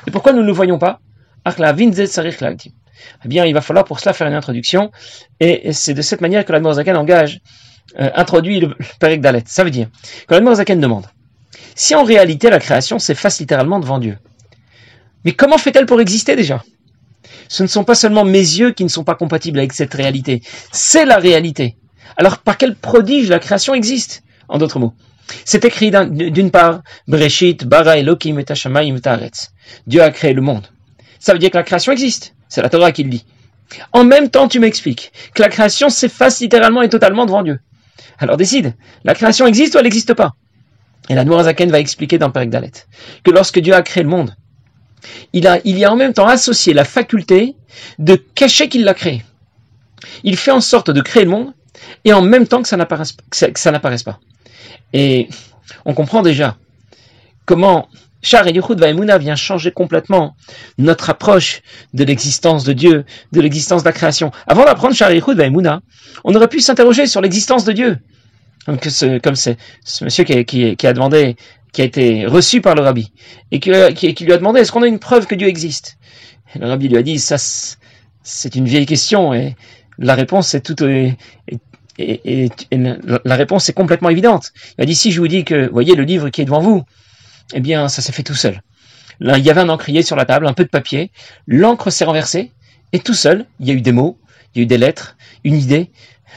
Et 0.06 0.10
pourquoi 0.10 0.32
nous 0.32 0.42
ne 0.42 0.46
le 0.46 0.52
voyons 0.52 0.78
pas? 0.78 1.00
Eh 1.46 3.28
bien, 3.28 3.44
il 3.46 3.54
va 3.54 3.60
falloir 3.60 3.84
pour 3.84 4.00
cela 4.00 4.12
faire 4.12 4.26
une 4.26 4.34
introduction, 4.34 4.90
et 5.40 5.72
c'est 5.72 5.94
de 5.94 6.02
cette 6.02 6.20
manière 6.20 6.44
que 6.44 6.52
la 6.52 6.72
Zaken 6.72 6.96
engage, 6.96 7.40
euh, 7.98 8.10
introduit 8.14 8.60
le 8.60 8.74
Perek 9.00 9.20
Dalet. 9.20 9.42
Ça 9.46 9.64
veut 9.64 9.70
dire 9.70 9.88
que 10.28 10.34
la 10.34 10.54
Zaken 10.54 10.80
demande 10.80 11.06
si 11.74 11.94
en 11.94 12.04
réalité 12.04 12.50
la 12.50 12.58
création 12.58 12.98
s'efface 12.98 13.40
littéralement 13.40 13.80
devant 13.80 13.98
Dieu, 13.98 14.18
mais 15.24 15.32
comment 15.32 15.56
fait-elle 15.56 15.86
pour 15.86 16.00
exister 16.00 16.36
déjà? 16.36 16.62
Ce 17.48 17.62
ne 17.62 17.68
sont 17.68 17.84
pas 17.84 17.94
seulement 17.94 18.24
mes 18.24 18.38
yeux 18.38 18.72
qui 18.72 18.84
ne 18.84 18.88
sont 18.88 19.04
pas 19.04 19.14
compatibles 19.14 19.58
avec 19.58 19.72
cette 19.72 19.94
réalité, 19.94 20.42
c'est 20.72 21.04
la 21.04 21.16
réalité. 21.16 21.76
Alors 22.16 22.38
par 22.38 22.58
quel 22.58 22.76
prodige 22.76 23.28
la 23.28 23.38
création 23.38 23.74
existe? 23.74 24.22
En 24.48 24.58
d'autres 24.58 24.78
mots, 24.78 24.94
c'est 25.44 25.64
écrit 25.64 25.90
d'une 25.90 26.50
part, 26.50 26.82
Breshit, 27.06 27.64
Bara 27.64 27.98
Elohim 27.98 28.38
et 28.38 29.30
Dieu 29.86 30.02
a 30.02 30.10
créé 30.10 30.32
le 30.32 30.42
monde. 30.42 30.66
Ça 31.18 31.32
veut 31.32 31.38
dire 31.38 31.50
que 31.50 31.56
la 31.56 31.62
création 31.62 31.92
existe. 31.92 32.34
C'est 32.48 32.62
la 32.62 32.68
Torah 32.68 32.92
qui 32.92 33.04
le 33.04 33.10
dit. 33.10 33.24
En 33.92 34.04
même 34.04 34.30
temps, 34.30 34.48
tu 34.48 34.58
m'expliques 34.58 35.12
que 35.34 35.42
la 35.42 35.48
création 35.48 35.88
s'efface 35.88 36.40
littéralement 36.40 36.82
et 36.82 36.88
totalement 36.88 37.26
devant 37.26 37.42
Dieu. 37.42 37.60
Alors 38.18 38.36
décide, 38.36 38.74
la 39.04 39.14
création 39.14 39.46
existe 39.46 39.74
ou 39.74 39.78
elle 39.78 39.84
n'existe 39.84 40.14
pas? 40.14 40.32
Et 41.08 41.14
la 41.14 41.24
Zaken 41.24 41.70
va 41.70 41.80
expliquer 41.80 42.18
dans 42.18 42.30
Perek 42.30 42.50
que 43.24 43.30
lorsque 43.30 43.58
Dieu 43.58 43.74
a 43.74 43.82
créé 43.82 44.02
le 44.02 44.08
monde, 44.08 44.34
il 45.32 45.44
y 45.44 45.84
a 45.84 45.92
en 45.92 45.96
même 45.96 46.12
temps 46.12 46.26
associé 46.26 46.74
la 46.74 46.84
faculté 46.84 47.56
de 47.98 48.16
cacher 48.16 48.68
qu'il 48.68 48.84
l'a 48.84 48.94
créé. 48.94 49.24
Il 50.24 50.36
fait 50.36 50.50
en 50.50 50.60
sorte 50.60 50.90
de 50.90 51.00
créer 51.00 51.24
le 51.24 51.30
monde 51.30 51.54
et 52.04 52.12
en 52.12 52.22
même 52.22 52.46
temps 52.46 52.62
que 52.62 52.68
ça 52.68 52.76
n'apparaisse, 52.76 53.12
pas. 54.02 54.20
Et 54.92 55.28
on 55.84 55.94
comprend 55.94 56.22
déjà 56.22 56.56
comment 57.46 57.88
Char 58.22 58.46
et 58.46 58.52
Yuchud 58.52 58.78
Vaimuna 58.78 59.18
vient 59.18 59.36
changer 59.36 59.70
complètement 59.70 60.36
notre 60.76 61.08
approche 61.08 61.62
de 61.94 62.04
l'existence 62.04 62.64
de 62.64 62.72
Dieu, 62.72 63.04
de 63.32 63.40
l'existence 63.40 63.82
de 63.82 63.88
la 63.88 63.92
création. 63.92 64.30
Avant 64.46 64.64
d'apprendre 64.64 64.94
Char 64.94 65.10
et 65.10 65.16
Yuchud 65.16 65.36
Vaimuna, 65.36 65.80
on 66.24 66.34
aurait 66.34 66.48
pu 66.48 66.60
s'interroger 66.60 67.06
sur 67.06 67.20
l'existence 67.20 67.64
de 67.64 67.72
Dieu. 67.72 67.98
Comme, 68.66 68.78
ce, 68.78 69.18
comme 69.18 69.36
ce, 69.36 69.50
monsieur 70.02 70.24
qui 70.24 70.86
a 70.86 70.92
demandé 70.92 71.36
qui 71.72 71.82
a 71.82 71.84
été 71.84 72.26
reçu 72.26 72.60
par 72.60 72.74
le 72.74 72.82
rabbi 72.82 73.12
et 73.50 73.60
qui, 73.60 73.70
qui, 74.14 74.24
lui 74.24 74.32
a 74.32 74.36
demandé 74.36 74.60
est-ce 74.60 74.72
qu'on 74.72 74.82
a 74.82 74.86
une 74.86 74.98
preuve 74.98 75.26
que 75.26 75.34
Dieu 75.34 75.48
existe? 75.48 75.98
Le 76.58 76.66
rabbi 76.66 76.88
lui 76.88 76.96
a 76.96 77.02
dit 77.02 77.18
ça 77.18 77.36
c'est 78.22 78.54
une 78.54 78.66
vieille 78.66 78.86
question 78.86 79.32
et 79.32 79.56
la 79.98 80.14
réponse 80.14 80.54
est 80.54 80.60
toute 80.60 80.82
et, 81.98 82.50
la 83.24 83.36
réponse 83.36 83.68
est 83.68 83.72
complètement 83.72 84.10
évidente. 84.10 84.52
Il 84.78 84.82
a 84.82 84.86
dit 84.86 84.94
si 84.94 85.12
je 85.12 85.20
vous 85.20 85.28
dis 85.28 85.44
que 85.44 85.68
voyez 85.68 85.94
le 85.94 86.04
livre 86.04 86.30
qui 86.30 86.42
est 86.42 86.44
devant 86.44 86.60
vous, 86.60 86.84
eh 87.54 87.60
bien 87.60 87.88
ça 87.88 88.02
s'est 88.02 88.12
fait 88.12 88.22
tout 88.22 88.34
seul. 88.34 88.62
Là 89.20 89.38
il 89.38 89.44
y 89.44 89.50
avait 89.50 89.60
un 89.60 89.68
encrier 89.68 90.02
sur 90.02 90.16
la 90.16 90.24
table, 90.24 90.46
un 90.46 90.54
peu 90.54 90.64
de 90.64 90.68
papier, 90.68 91.10
l'encre 91.46 91.90
s'est 91.90 92.04
renversée 92.04 92.52
et 92.92 93.00
tout 93.00 93.14
seul 93.14 93.46
il 93.60 93.68
y 93.68 93.70
a 93.70 93.74
eu 93.74 93.80
des 93.80 93.92
mots, 93.92 94.18
il 94.54 94.58
y 94.58 94.60
a 94.60 94.62
eu 94.64 94.66
des 94.66 94.78
lettres, 94.78 95.16
une 95.44 95.54
idée, 95.54 95.90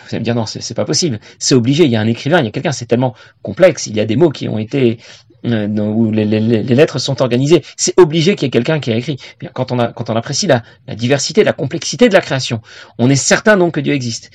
vous 0.04 0.16
allez 0.16 0.20
me 0.20 0.26
dire 0.26 0.36
non, 0.36 0.46
c'est 0.46 0.74
pas 0.74 0.86
possible. 0.86 1.20
C'est 1.40 1.56
obligé. 1.56 1.86
Il 1.86 1.92
y 1.92 1.96
a 1.96 2.02
un 2.02 2.08
écrivain, 2.08 2.40
il 2.40 2.46
y 2.46 2.48
a 2.48 2.52
quelqu'un. 2.52 2.72
C'est 2.72 2.86
tellement 2.86 3.14
complexe. 3.42 3.88
Il 3.88 3.96
y 3.96 4.00
a 4.00 4.06
des 4.06 4.16
mots 4.16 4.30
qui 4.30 4.50
ont 4.50 4.58
été 4.58 4.98
euh, 5.46 5.68
où 5.68 6.12
les, 6.12 6.26
lettres 6.26 7.00
sont 7.00 7.22
organisées. 7.22 7.64
C'est 7.78 8.00
obligé 8.00 8.36
qu'il 8.36 8.46
y 8.46 8.48
ait 8.48 8.52
quelqu'un 8.52 8.80
qui 8.80 8.92
a 8.92 8.96
écrit. 8.96 9.18
Bien, 9.40 9.50
quand 9.54 9.72
on 9.72 9.80
a, 9.80 9.92
quand 9.92 10.10
on 10.10 10.16
apprécie 10.16 10.48
la, 10.48 10.64
diversité, 10.96 11.44
la 11.44 11.54
complexité 11.54 12.10
de 12.10 12.14
la 12.14 12.22
création, 12.22 12.62
on 12.98 13.10
est 13.10 13.16
certain 13.16 13.58
donc 13.58 13.76
que 13.76 13.80
Dieu 13.80 13.94
existe. 13.94 14.32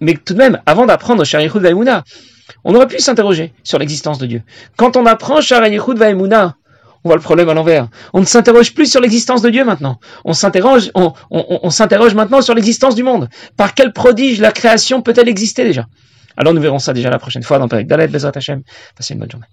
Mais 0.00 0.14
tout 0.14 0.34
de 0.34 0.38
même, 0.38 0.60
avant 0.66 0.86
d'apprendre 0.86 1.24
Sharichud 1.24 1.62
Vaimuna, 1.62 2.04
on 2.64 2.74
aurait 2.74 2.88
pu 2.88 2.98
s'interroger 2.98 3.52
sur 3.62 3.78
l'existence 3.78 4.18
de 4.18 4.26
Dieu. 4.26 4.42
Quand 4.76 4.96
on 4.96 5.06
apprend 5.06 5.40
Sharichud 5.40 5.96
Vaimuna, 5.96 6.56
on 7.04 7.08
voit 7.08 7.16
le 7.16 7.22
problème 7.22 7.48
à 7.48 7.54
l'envers. 7.54 7.88
On 8.12 8.20
ne 8.20 8.26
s'interroge 8.26 8.74
plus 8.74 8.90
sur 8.90 9.00
l'existence 9.00 9.40
de 9.40 9.48
Dieu 9.48 9.64
maintenant. 9.64 9.98
On 10.24 10.34
s'interroge, 10.34 10.90
on, 10.94 11.70
s'interroge 11.70 12.14
maintenant 12.14 12.42
sur 12.42 12.54
l'existence 12.54 12.94
du 12.94 13.02
monde. 13.02 13.28
Par 13.56 13.74
quel 13.74 13.92
prodige 13.92 14.40
la 14.40 14.52
création 14.52 15.00
peut-elle 15.00 15.28
exister 15.28 15.64
déjà? 15.64 15.86
Alors 16.36 16.52
nous 16.52 16.60
verrons 16.60 16.78
ça 16.78 16.92
déjà 16.92 17.10
la 17.10 17.18
prochaine 17.18 17.42
fois 17.42 17.58
dans 17.58 17.68
Pérec 17.68 17.86
Dalet, 17.86 18.08
Bezrat 18.08 18.32
Hashem. 18.34 18.62
Passez 18.96 19.14
une 19.14 19.20
bonne 19.20 19.30
journée. 19.30 19.46